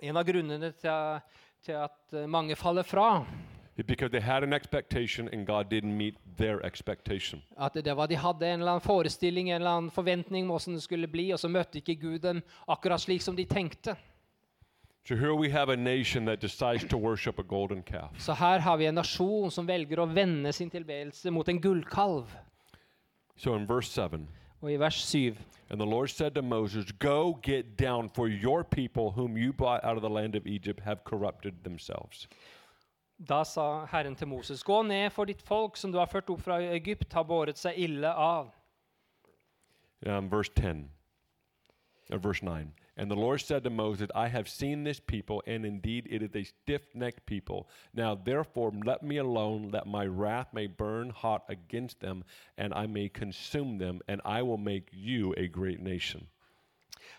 [0.02, 1.22] en av grunnene til,
[1.66, 3.26] til at eh, mange faller fra,
[3.88, 7.41] because they had an expectation and God didn't meet their expectation.
[7.58, 10.74] at det var de hadde en eller annen forestilling, en eller annen forventning om hvordan
[10.74, 13.95] det skulle bli, og så møtte ikke Gud dem akkurat slik som de tenkte.
[15.06, 18.12] So here we have a nation that decides to worship a golden calf.
[18.20, 22.28] Så her har vi en nasjon som velger å vende sin tilbedelse mot en gullkalv.
[23.38, 24.28] So in verse 7,
[24.62, 25.36] Og i vers 7
[25.70, 29.84] and the Lord said to Moses, Go get down, for your people, whom you brought
[29.84, 32.28] out of the land of Egypt, have corrupted themselves.
[33.20, 36.41] Da sa Herren til Moses, gå ned, for ditt folk som du har ført opp
[36.41, 38.49] fra Egypt, har båret seg ille av.
[40.05, 40.88] Um, verse 10,
[42.14, 42.72] uh, verse 9.
[43.00, 46.36] And the Lord said to Moses, I have seen this people, and indeed it is
[46.36, 47.70] a stiff necked people.
[47.93, 52.26] Now therefore let me alone, that my wrath may burn hot against them,
[52.58, 56.28] and I may consume them, and I will make you a great nation.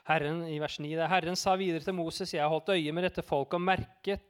[0.04, 2.92] Herren, i vers 9, det er Herren sa videre til Moses, jeg har holdt øye
[2.92, 4.20] med dette folket og merket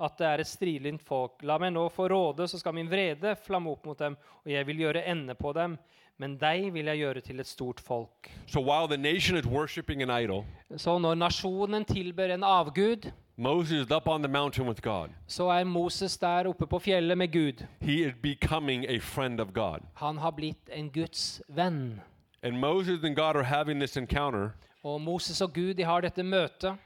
[0.00, 1.42] at det er et strilynt folk.
[1.46, 4.66] La meg nå få råde, så skal min vrede flamme opp mot dem, og jeg
[4.66, 5.76] vil gjøre ende på dem.
[6.18, 8.30] Men deg vil jeg gjøre til et stort folk.
[8.46, 10.44] So while the nation is worshiping an idol,
[10.76, 15.08] Så når nasjonen tilber en avgud, Moses is up on the mountain with God.
[15.26, 17.64] så er Moses der oppe på fjellet med Gud.
[17.80, 19.78] He is becoming a friend of God.
[19.94, 22.00] Han har blitt en Guds venn.
[22.42, 24.50] And Moses and God are having this encounter,
[24.84, 26.76] Og Moses og Gud de har dette møtet.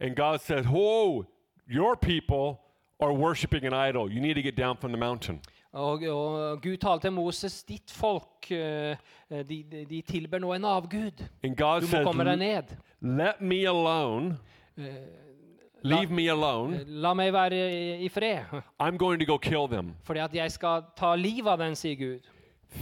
[0.00, 1.24] and God says, Whoa,
[1.68, 2.58] your people
[3.00, 4.10] are worshiping an idol.
[4.10, 5.40] You need to get down from the mountain.
[5.72, 8.96] Og, og Gud taler til Moses, ditt folk, eh,
[9.48, 11.22] de, de, tilber nå en avgud.
[11.42, 12.74] Du må komme deg ned.
[13.00, 14.36] Let me alone.
[15.82, 16.84] Leave me alone.
[16.86, 17.58] La meg være
[18.04, 18.44] i- fred,
[18.82, 19.94] I'm going to go kill them.
[20.04, 22.20] fordi at jeg skal ta livet av den, sier Gud.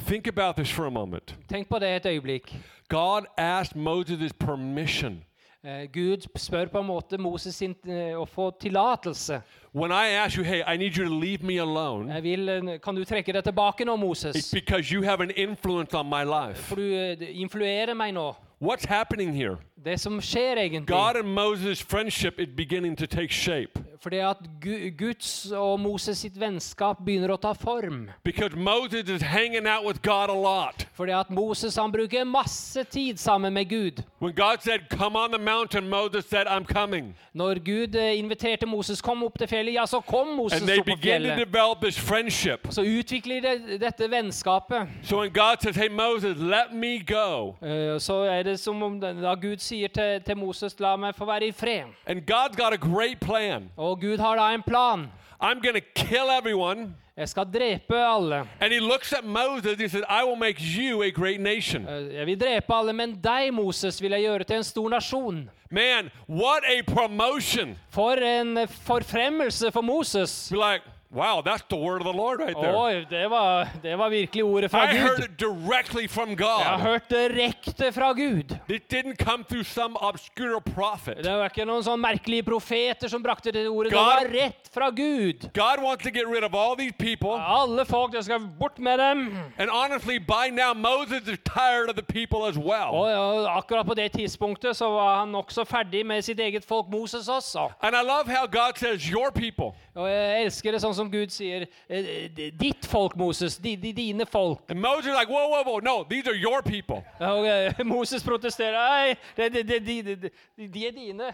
[0.06, 1.36] Think about this for a moment.
[1.48, 2.54] Tenk på det et øyeblikk.
[2.88, 5.24] God asked Moses permission.
[5.64, 9.42] Eh, Gud spør på en måte Moses sin, eh, å få tillatelse.
[9.72, 12.78] When I ask you, hey, I need you to leave me alone, Jeg vil, eh,
[12.82, 14.50] kan du trekke deg tilbake nå, it's Moses?
[14.50, 16.58] because you have an influence on my life.
[16.58, 18.34] For du eh, influerer meg nå.
[18.62, 19.56] What's happening here?
[19.84, 24.36] Det som skjer egentlig God and Moses' friendship is beginning to take shape Fordi at
[24.60, 28.10] Gu- Guds og Moses sitt vennskap begynner å ta form.
[28.24, 30.86] because Moses is hanging out with God a lot.
[30.92, 34.04] Fordi at Moses han bruker masse tid sammen med Gud.
[34.18, 37.14] When God said, Come on the mountain, Moses said, I'm coming.
[37.34, 40.78] Når Gud eh, inviterte Moses kom opp til fjellet, ja, så kom Moses And they
[40.78, 41.38] opp på begin to fjellet.
[41.46, 42.66] develop this friendship.
[42.70, 44.88] Så utvikler de dette vennskapet.
[45.02, 49.00] So when God says, Hey, Moses, let me go, Eh, Så er det som om
[49.00, 51.84] da Gud sier til, til Moses, la meg få være i fred.
[52.06, 53.70] and God's got a great plan.
[53.76, 55.06] Og Gud har da en plan.
[55.42, 56.94] I'm going to kill everyone.
[57.20, 58.38] Jeg skal drepe alle.
[58.60, 61.84] And he looks at Moses, he said, I will make you a great nation.
[61.88, 65.42] Eh, Jeg vil drepe alle, men deg, Moses, vil jeg gjøre til en stor nasjon.
[65.70, 67.76] Man, what a promotion.
[67.90, 70.48] For en forfremmelse for Moses.
[70.50, 70.82] Be like,
[71.12, 72.74] wow, that's the word of the Lord right there.
[72.76, 76.76] Oi, det var, det var virkelig ordet fra I heard it directly from Jeg har
[76.76, 76.80] God.
[76.86, 78.56] hørt direkte fra Gud.
[78.68, 81.16] It didn't come through some obscure prophet.
[81.24, 83.90] Det var ikke noen sånn merkelige profeter som brakte det ordet.
[83.92, 85.50] Det God- var rett fra Gud.
[85.54, 87.34] God wants to get rid of all these people.
[87.40, 89.36] Alle folk, det skal bort med dem.
[89.58, 92.90] And honestly, by now, Moses is tired of the people as well.
[92.94, 96.86] Og ja, akkurat på det tidspunktet så var han nokså ferdig med sitt eget folk,
[96.90, 97.68] Moses også.
[97.82, 99.72] And I love how God says, Your people.
[99.94, 104.26] Og jeg elsker det sånn som Gud sier, eh, ditt folk, Moses, di, di, dine
[104.26, 104.60] folk.
[104.68, 105.78] And Moses like, Whoa, whoa, whoa.
[105.80, 107.02] No, these are your people.
[107.20, 107.46] Og
[107.86, 110.30] Moses protesterer, nei, det, det, det, de,
[110.68, 111.32] de, er dine.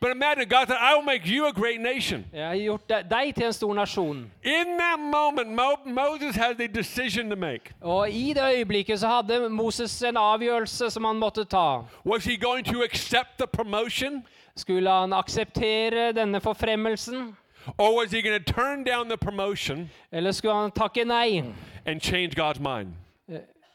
[0.00, 2.24] But imagine, God said, I will make you a great nation.
[2.32, 4.30] Jeg har gjort deg, deg til en stor nasjon.
[4.44, 7.72] In that moment, Mo- Moses had the decision to make.
[7.82, 11.82] Og i det øyeblikket så hadde Moses en avgjørelse som han måtte ta.
[12.06, 14.22] Was he going to accept the promotion?
[14.56, 17.36] Skulle han akseptere denne forfremmelsen,
[17.76, 21.42] Or was he going to turn down the promotion eller skulle han takke nei?
[21.86, 22.94] and change God's mind?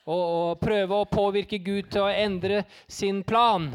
[0.05, 3.71] Og, og prøve å påvirke Gud til å endre sin plan?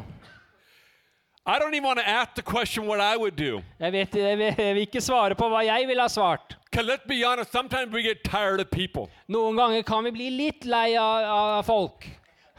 [1.47, 3.63] I don't even want to ask the question what I would do.
[3.81, 6.57] Jeg, vet, jeg, vil, jeg vil ikke svare på hva jeg ville ha svart.
[6.71, 9.09] Because let's be honest, sometimes we get tired of people.
[9.29, 12.05] Noen ganger kan vi bli litt lei av, av folk.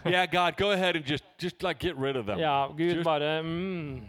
[0.06, 2.40] yeah, God, go ahead and just, just like get rid of them.
[2.40, 4.02] Ja, Gud Just- bare mm.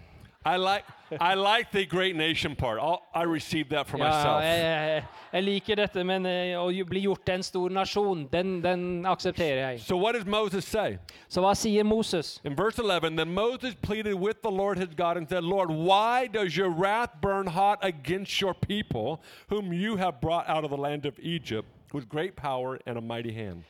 [0.47, 0.85] I like,
[1.19, 2.79] I like the great nation part.
[2.79, 4.43] I'll, I received that for Ja, myself.
[4.43, 8.85] jeg, jeg, liker dette, men eh, å bli gjort til en stor nasjon, den, den
[9.07, 9.81] aksepterer jeg.
[9.81, 10.99] So what does Moses say?
[11.29, 12.41] Så hva sier Moses?
[12.45, 16.27] In verse 11, then Moses pleaded with the Lord his God and said, Lord, why
[16.29, 20.77] does your wrath burn hot against your people, whom you have brought out of the
[20.79, 23.65] land of Egypt with great power and a mighty hand?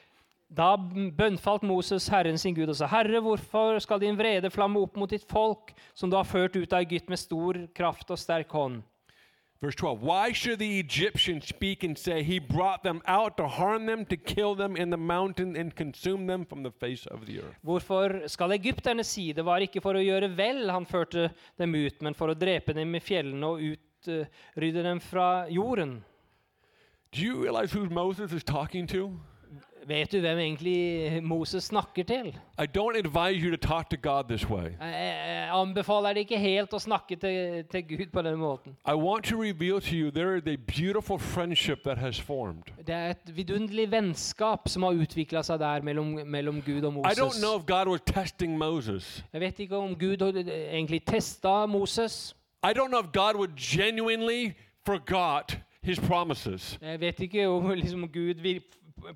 [0.51, 4.97] Da bønnfalt Moses Herren sin Gud og sa, Herre, hvorfor skal din vrede flamme opp
[4.99, 8.51] mot ditt folk, som du har ført ut av Egypt med stor kraft og sterk
[8.51, 8.81] hånd?
[9.63, 13.87] Verse 12, why should the Egyptians speak and say, He brought them out to harm
[13.87, 17.41] them, to kill them in the mountain, and consume them from the face of the
[17.41, 17.59] earth?
[17.63, 21.29] Hvorfor skal egypterne si det var ikke for å gjøre vel han førte
[21.59, 26.01] dem ut, men for å drepe dem i fjellene og utrydde dem fra jorden?
[27.13, 29.21] Do you realize who Moses is talking to?
[29.89, 32.26] Vet du hvem egentlig Moses snakker til?
[32.59, 34.70] I don't advise you to talk to God this way.
[34.81, 34.95] Jeg,
[35.28, 38.76] jeg anbefaler deg ikke helt å snakke til, til Gud på den måten.
[38.89, 42.62] I want to reveal to you there is a beautiful friendship that has formed.
[42.87, 47.14] Det er et vidunderlig vennskap som har utvikla seg der mellom, mellom Gud og I
[47.16, 47.41] don't Moses.
[47.43, 49.24] know if God was testing Moses.
[49.33, 52.35] Jeg vet ikke om Gud hadde egentlig testa Moses.
[52.62, 54.53] I don't know if God would genuinely
[54.87, 56.78] forgot his promises.
[56.83, 58.35] Jeg vet ikke om liksom, Gud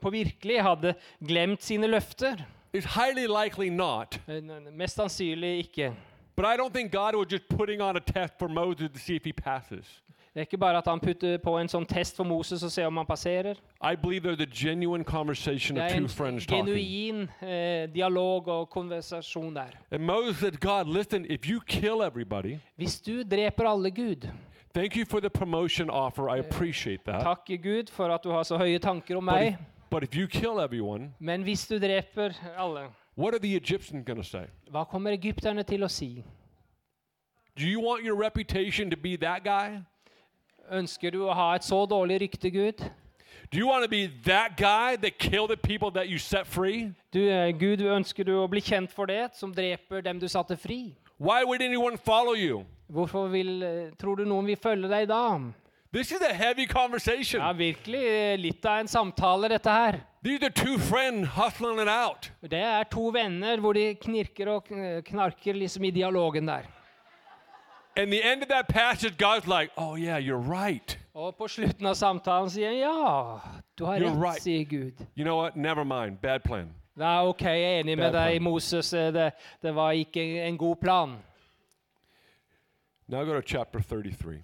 [0.01, 0.95] på virkelig hadde
[1.29, 2.37] glemt sine løfter.
[2.77, 4.21] It's highly likely not.
[4.29, 4.41] Eh,
[4.73, 5.93] Mest sannsynlig ikke.
[6.37, 9.15] But I don't think God was just putting on a test for Moses to see
[9.17, 10.01] if he passes.
[10.35, 12.87] Det er ikke bare at han putter på en sånn test for Moses og ser
[12.87, 13.55] om han passerer.
[13.81, 16.67] I believe there's a genuine conversation Det of er two en friends talking.
[16.67, 19.71] genuin eh, dialog og konversasjon der.
[19.93, 24.29] And Moses said, God, listen, if you kill everybody, Hvis du dreper alle Gud
[24.75, 26.29] thank you for the promotion offer.
[26.29, 27.23] I appreciate that.
[27.23, 29.57] Takk Gud for at du har så høye tanker om meg.
[29.91, 34.17] But if you kill everyone, Men hvis du dreper alle, what are the Egyptians going
[34.23, 34.47] to say?
[34.71, 36.25] hva kommer egypterne til å si?
[37.59, 39.79] Do you want your reputation to be that guy?
[40.73, 42.91] Ønsker du å ha et så dårlig rykte, Gud?
[43.53, 46.91] Do you want to be that guy that killed the people that you set free?
[47.13, 50.57] Du, eh, Gud, ønsker du å bli kjent for det, som dreper dem du satte
[50.57, 50.95] fri?
[51.19, 52.65] Why would anyone follow you?
[52.91, 55.39] Hvorfor vil, eh, tror du noen vil følge deg da?
[55.95, 57.41] This is a heavy conversation.
[57.41, 60.01] Ja, virkelig eh, litt av en samtale, dette her.
[60.25, 62.31] These are two friends hustling it out.
[62.43, 64.67] Det er to venner hvor de knirker og
[65.07, 66.67] knarker liksom i dialogen der.
[67.97, 70.99] And the end of that passage, God's like, oh, yeah, you're right.
[71.15, 74.43] Og på slutten av samtalen sier han, ja, du har You're rett, right.
[74.43, 75.05] sier Gud.
[75.15, 75.55] You know what?
[75.57, 76.19] Never mind.
[76.21, 76.73] Bad plan.
[76.99, 78.43] Er ok, jeg er enig med Bad deg, plan.
[78.49, 78.91] Moses.
[78.99, 79.29] eh, Det,
[79.63, 81.15] det var ikke en god plan.
[83.07, 84.41] Now go to chapter 33.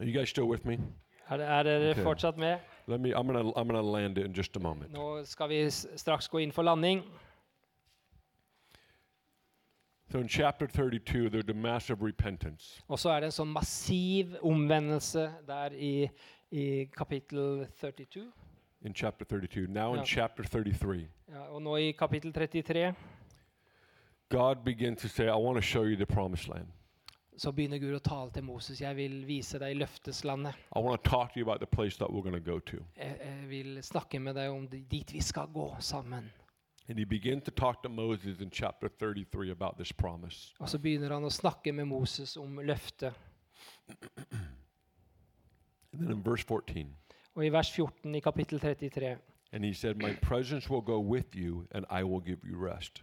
[0.00, 0.78] Are you guys still with me?
[1.30, 2.02] Er, er dere okay.
[2.02, 2.58] fortsatt med?
[2.86, 4.92] Let me, I'm to I'm gonna land in just a moment.
[4.92, 7.02] Nå skal vi straks gå inn for landing.
[10.12, 12.82] So in chapter 32, there's a massive repentance.
[12.88, 16.08] Og så er det en sånn massiv omvendelse der i,
[16.50, 18.22] i kapittel 32.
[18.82, 19.66] In chapter 32.
[19.66, 22.94] Now in chapter 33, Ja, og nå i kapittel 33
[24.28, 26.66] God begins to say, I want to show you the promised land.
[27.36, 28.80] Så begynner Gud å tale til Moses.
[28.80, 30.54] Jeg vil vise deg løfteslandet.
[32.96, 36.32] Jeg, vil snakke med deg om dit vi skal gå sammen.
[36.88, 40.54] And he begins to talk to Moses in chapter 33 about this promise.
[40.60, 43.12] Og så begynner han å snakke med Moses om løftet.
[45.92, 46.96] And then in verse 14,
[47.34, 49.16] Og i vers 14 i kapittel 33
[49.52, 53.02] and he said, My presence will go with you, and I will give you rest.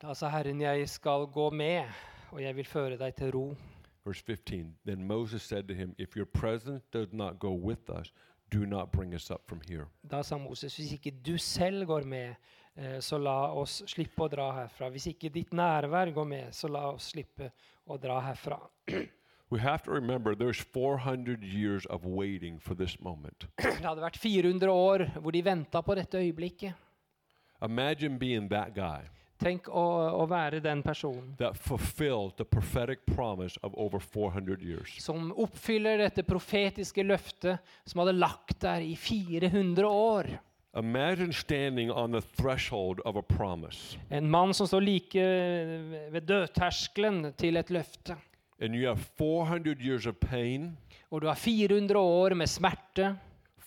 [0.00, 1.84] Da sa Herren, jeg skal gå med,
[2.32, 3.56] og jeg vil føre deg til ro.
[4.04, 8.12] Verse 15, then Moses said to him, If your presence does not go with us,
[8.50, 9.86] do not bring us up from here.
[10.10, 12.34] Da sa Moses, hvis ikke du selv går med,
[12.76, 14.88] eh, så la oss slippe å dra herfra.
[14.88, 17.50] Hvis ikke ditt nærvær går med, så la oss slippe
[17.86, 18.58] å dra herfra.
[19.50, 23.46] We have to remember there's 400 years of waiting for this moment.
[23.56, 26.72] Det hadde vært 400 år hvor de venta på dette øyeblikket.
[27.62, 29.08] Imagine being that guy
[29.38, 29.82] Tenk å,
[30.18, 34.96] å være den personen that fulfilled the prophetic promise of over 400 years.
[35.00, 40.32] som oppfyller dette profetiske løftet som hadde lagt der i 400 år.
[40.76, 45.22] Imagine standing on the threshold of a promise En mann som står like
[46.12, 48.16] ved dødterskelen til et løfte.
[48.60, 50.76] and you have 400 years of pain,
[51.10, 53.16] Og du har 400 år med smerte,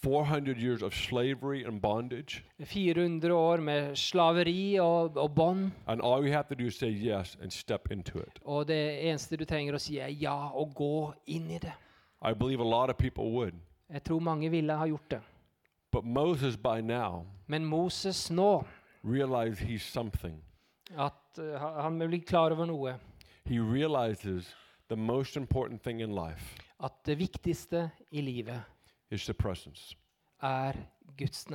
[0.03, 5.71] 400 years of slavery and bondage, 400 år med slaveri og, og bånd.
[5.87, 8.39] and all you have to do is say yes and step into it.
[8.45, 11.73] Og det eneste du trenger å si, er ja, og gå inn i det.
[12.25, 13.53] I believe a lot of people would.
[13.93, 15.19] Jeg tror mange ville ha gjort det.
[15.91, 18.63] But Moses, by now, Men Moses nå,
[19.03, 20.41] realized he's something.
[20.97, 22.95] at uh, han blir klar over noe.
[23.45, 24.55] He realizes
[24.89, 28.61] the most important thing in life At det viktigste i livet
[29.11, 29.95] is the presence.
[30.43, 30.73] er
[31.17, 31.47] Guds.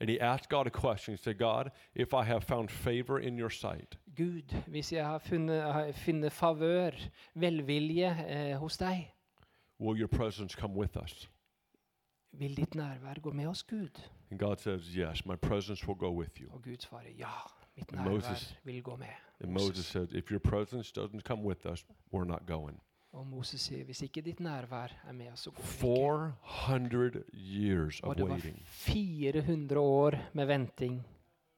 [0.00, 1.14] And he asked God a question.
[1.14, 5.18] He said, God, if I have found favor in your sight, Gud, hvis jeg har
[5.18, 6.90] funnet, funnet favør,
[7.34, 9.12] velvilje eh, hos deg,
[9.80, 11.28] will your presence come with us?
[12.38, 14.00] vil ditt nærvær gå med oss, Gud?
[14.30, 16.48] And God says, Yes, my presence will go with you.
[16.52, 17.30] Og Gud svarer ja,
[17.76, 19.14] mitt And nærvær Moses- vil gå med.
[19.40, 22.80] And Moses said, If your presence doesn't come with us, we're not going.
[23.14, 25.74] Og Moses sier, hvis ikke ditt nærvær er med oss, så går vi ikke.
[25.80, 27.22] 400
[28.02, 31.04] Og det var 400 år med venting.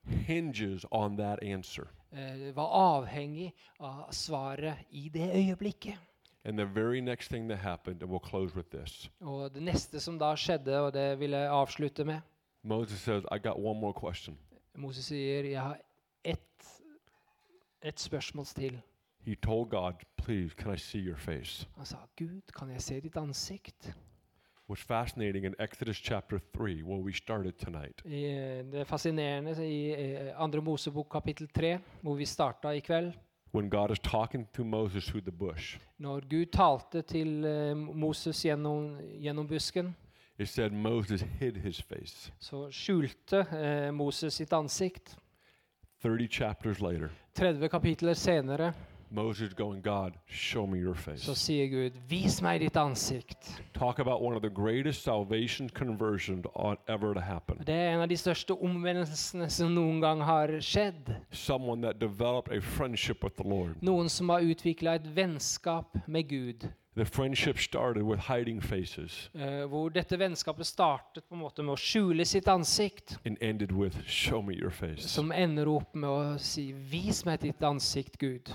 [0.07, 1.85] hinges on that answer.
[2.13, 5.95] Eh, var avhengig av svaret i det øyeblikket.
[6.45, 10.01] And the very next thing that happened, and we'll close with this Og det neste
[10.01, 12.21] som da skjedde, og det vil jeg avslutte med
[12.63, 14.39] Moses says, I got one more question.
[14.75, 15.79] Moses sier, 'Jeg har
[16.25, 16.83] ett,
[17.83, 18.77] ett spørsmål til'.
[19.27, 21.67] He told God, Please, can I see your face?
[21.77, 23.95] Han sa, 'Gud, kan jeg se ditt ansikt?'
[24.69, 28.11] What's fascinating in Exodus chapter 3, where we started tonight, I,
[28.71, 29.93] det er fascinerende i
[30.35, 33.13] andre Mosebok kapittel 3, hvor vi starta i kveld.
[33.55, 38.43] when God is talking to Moses through the bush, Når Gud talte til eh, Moses
[38.43, 39.95] gjennom, gjennom busken,
[40.39, 42.33] it said Moses hid his face.
[42.39, 45.17] så skjulte eh, Moses sitt ansikt.
[46.03, 48.73] 30 chapters later, 30 kapitler senere
[49.11, 53.63] Moses going, God, show me your så sier Gud, 'Vis meg ditt ansikt'.
[53.75, 57.59] Talk about one of the greatest salvation conversions on ever to happen.
[57.67, 61.15] Det er en av de største omvendelsene som noen gang har skjedd.
[61.31, 63.77] Someone that developed a friendship with the Lord.
[63.83, 66.69] Noen som har utvikla et vennskap med Gud.
[66.97, 71.75] The friendship started with hiding faces Uh, hvor dette vennskapet startet på en måte med
[71.75, 73.19] å skjule sitt ansikt.
[73.27, 75.09] and ended with, show me your face.
[75.09, 78.51] Som ender opp med å si 'Vis meg ditt ansikt, Gud'.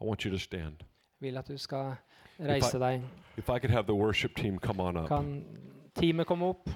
[0.00, 0.84] I want you to stand.
[1.20, 1.94] Vil at du skal
[2.40, 3.02] reise deg.
[3.36, 5.08] If I could have the worship team come on up.
[5.08, 5.44] Kan
[5.94, 6.68] teamet komme opp?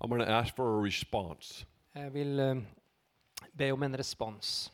[0.00, 1.66] I'm going to ask for a response.
[1.94, 2.56] Jeg vil eh,
[3.58, 4.72] be om en respons.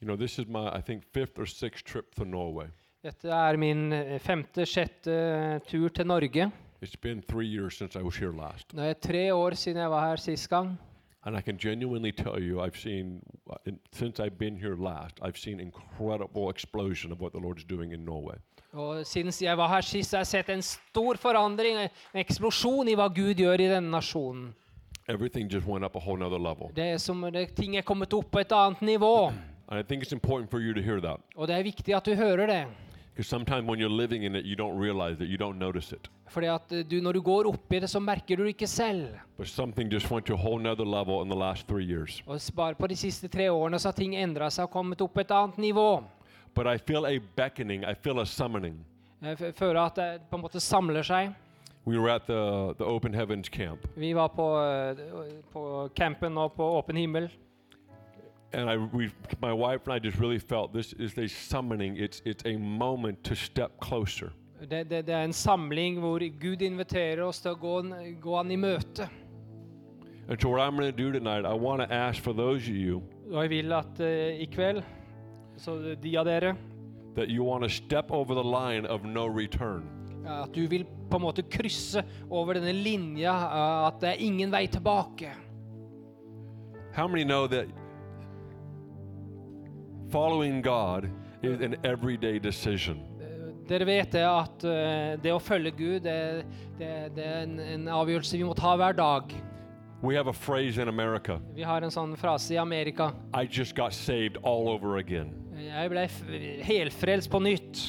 [0.00, 2.66] You know, this is my, I think, fifth or sixth trip to Norway.
[3.02, 6.50] Dette er min eh, femte, sjette eh, tur til Norge.
[6.82, 8.72] It's been three years since I was here last.
[8.72, 10.78] Det er tre år siden jeg var her sist gang.
[11.24, 15.18] And I can genuinely tell you, I've seen, uh, in, since I've been here last,
[15.22, 18.36] I've seen incredible explosion of what the Lord is doing in Norway.
[18.72, 22.94] Og siden jeg var her sist, har jeg sett en stor forandring, en eksplosjon i
[22.94, 24.54] hva Gud gjør i denne nasjonen.
[25.08, 26.70] Everything just went up a whole nother level.
[26.76, 29.32] Det er som det, ting er kommet opp på et annet nivå.
[29.68, 31.20] And I think it's important for you to hear that.
[31.36, 32.66] Og det er viktig at du hører det.
[33.14, 36.08] Because sometimes when you're living in it, you don't realize it, you don't notice it.
[36.28, 38.66] Fordi at eh, du, når du går opp i det, så merker du det ikke
[38.66, 39.08] selv.
[39.38, 42.22] But something just went to a whole nother level in the last three years.
[42.26, 45.16] Og bare på de siste tre årene så har ting endra seg og kommet opp
[45.18, 46.04] et annet nivå.
[46.54, 48.76] But I feel a beckoning, I feel a summoning.
[49.22, 51.32] Jeg f- føler at det på en måte samler seg.
[51.86, 54.96] We were at the, the Open Heavens camp, Vi var på, eh,
[55.52, 57.30] på campen nå på Åpen himmel.
[58.56, 61.96] And I, we, my wife and I just really felt this is a summoning.
[61.98, 64.32] It's, it's a moment to step closer.
[64.60, 67.74] Det, det, det er en samling hvor Gud inviterer oss til å gå,
[68.20, 69.08] gå han i møte.
[70.28, 72.74] And so, what I'm going to do tonight, I want to ask for those of
[72.74, 74.82] you Og jeg vil at eh, i kveld,
[75.58, 76.56] så de av dere,
[77.14, 79.84] that you want to step over the line of no return.
[80.26, 84.50] at du vil på en måte krysse over denne linja, eh, at det er ingen
[84.50, 85.30] vei tilbake.
[86.94, 87.68] How many know that
[90.10, 91.10] following God
[91.42, 93.02] is an everyday decision?
[93.66, 96.44] Dere vet det at eh, det å følge Gud, det,
[96.78, 99.34] det, det er en, en avgjørelse vi må ta hver dag.
[100.04, 103.10] We have a phrase in America Vi har en sånn frase i Amerika.
[103.34, 105.32] I just got saved all over again.
[105.56, 106.04] Jeg ble
[106.62, 107.86] helfrelst på nytt.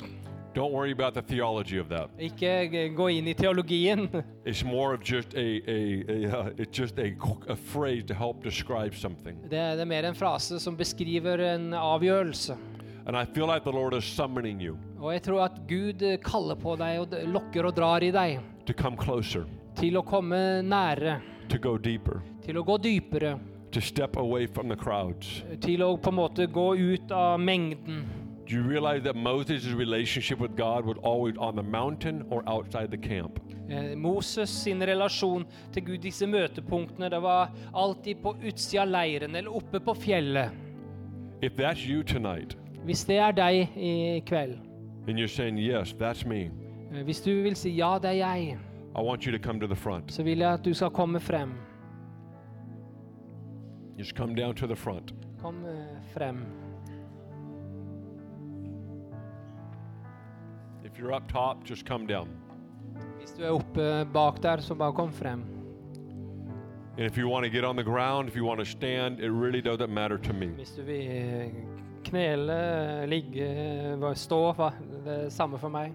[0.57, 2.09] Don't worry about the theology of that.
[2.17, 4.07] Ikke gå inn i teologien.
[4.45, 7.13] It's more of just a, a, a a it's just a,
[7.47, 9.37] a phrase to help describe something.
[9.43, 12.57] Det, det er mer en frase som beskriver en avgjørelse.
[13.05, 16.55] And I feel like the Lord is summoning you Og jeg tror at Gud kaller
[16.55, 19.45] på deg og lokker og drar i deg to come closer,
[19.77, 23.37] til å komme nære, to go deeper, til å gå dypere,
[23.71, 25.43] to step away from the crowds.
[25.61, 28.26] til å på en måte gå ut av mengden.
[28.47, 32.91] Do you realize that Moses' relationship with God was always on the mountain or outside
[32.91, 33.39] the camp?
[33.69, 39.35] Eh, Moses sin relasjon til Gud, disse møtepunktene, det var alltid på utsida av leiren
[39.35, 40.51] eller oppe på fjellet.
[41.41, 44.57] If that's you tonight, Hvis det er deg i kveld,
[45.07, 46.49] and you're saying, Yes, that's me,
[46.93, 48.57] eh, hvis du vil si ja, det er jeg,
[48.95, 50.11] I want you to come to the front.
[50.13, 51.51] så vil jeg at du skal komme frem.
[53.99, 55.13] Just come down to the front.
[55.41, 56.45] Kom eh, frem.
[60.97, 62.27] If you're up top, just come down.
[63.19, 65.43] Hvis du er oppe bak der, så bare kom frem.
[66.97, 69.29] And if you want to get on the ground, if you want to stand, it
[69.29, 70.47] really doesn't matter to me.
[70.47, 71.51] Hvis du vil
[72.03, 73.47] knele, ligge,
[74.15, 74.55] stå,
[75.05, 75.93] det er samme for meg.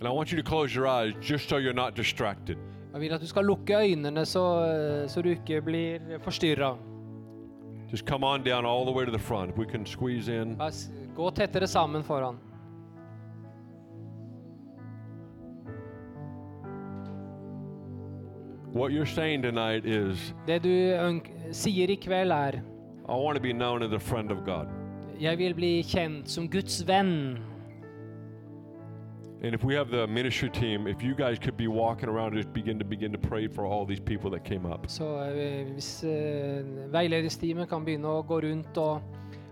[0.00, 2.58] And I want you to close your eyes just so you're not distracted.
[2.92, 4.44] Jeg vil at du skal lukke øynene så,
[5.08, 6.76] så du ikke blir forstyrra.
[7.92, 9.56] Just come on down all the way to the front.
[9.56, 10.60] We can squeeze in.
[11.16, 12.36] Gå tettere sammen foran.
[18.76, 20.68] What you're saying tonight is, Det du
[21.50, 22.60] sier i kveld, er
[23.08, 24.66] I want to be known as a friend of God.
[25.20, 27.38] Jeg vil bli kjent som Guds venn.
[29.42, 32.36] And if we have the ministry team, if you guys could be walking around and
[32.36, 34.86] just begin to begin to pray for all these people that came up.
[34.88, 36.04] Så eh, hvis
[36.92, 39.00] veiledningsteamet kan begynne å gå rundt og,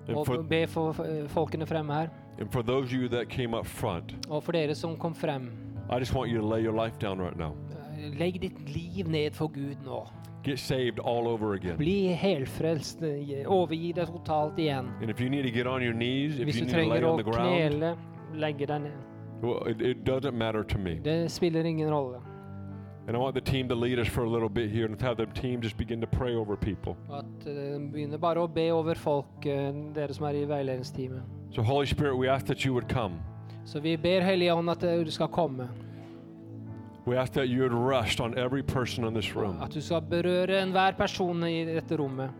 [0.07, 3.31] And og for, be for eh, folkene fremme her, and for those of you that
[3.31, 5.49] came up front, og for dere som kom frem,
[5.89, 7.55] I just want you to lay your life down right now.
[8.19, 10.05] Legg ditt liv ned for Gud nå.
[10.45, 11.77] Get saved all over again.
[11.79, 13.03] Bli helfrelst.
[13.03, 14.91] eh, Overgi deg totalt igjen.
[15.01, 16.77] And if you need to get on your knees, if Hvis you du need to
[16.91, 17.97] lay trenger å on the ground, knele,
[18.35, 18.93] legge deg ned.
[19.43, 20.99] well, it, it doesn't matter to me.
[21.03, 22.21] Det spiller ingen rolle.
[23.07, 25.17] And I want the team to lead us for a little bit here and have
[25.19, 26.97] the team just begin to pray over people.
[27.13, 31.23] At eh, begynner bare å be over folk, eh, dere som er i veiledningsteamet.
[31.55, 33.15] So, Holy Spirit, we ask that you would come.
[33.65, 35.69] Så vi ber Hellige Ånd at du skal komme.
[37.07, 39.61] We ask that you would rest on every person in this room.
[39.63, 42.31] At du skal berøre enhver person i dette rommet.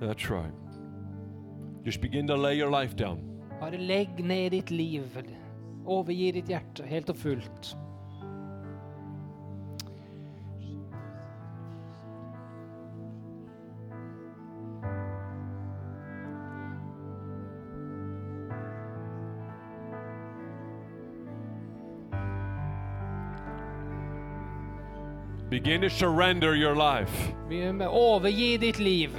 [0.00, 0.52] That's right.
[1.84, 3.18] Just begin to lay your life down.
[3.60, 5.02] Bare legg ned ditt liv.
[5.86, 7.76] Overgi ditt hjerte helt og fullt.
[25.56, 27.32] Begin to surrender your life.
[27.48, 29.10] Overgi ditt liv.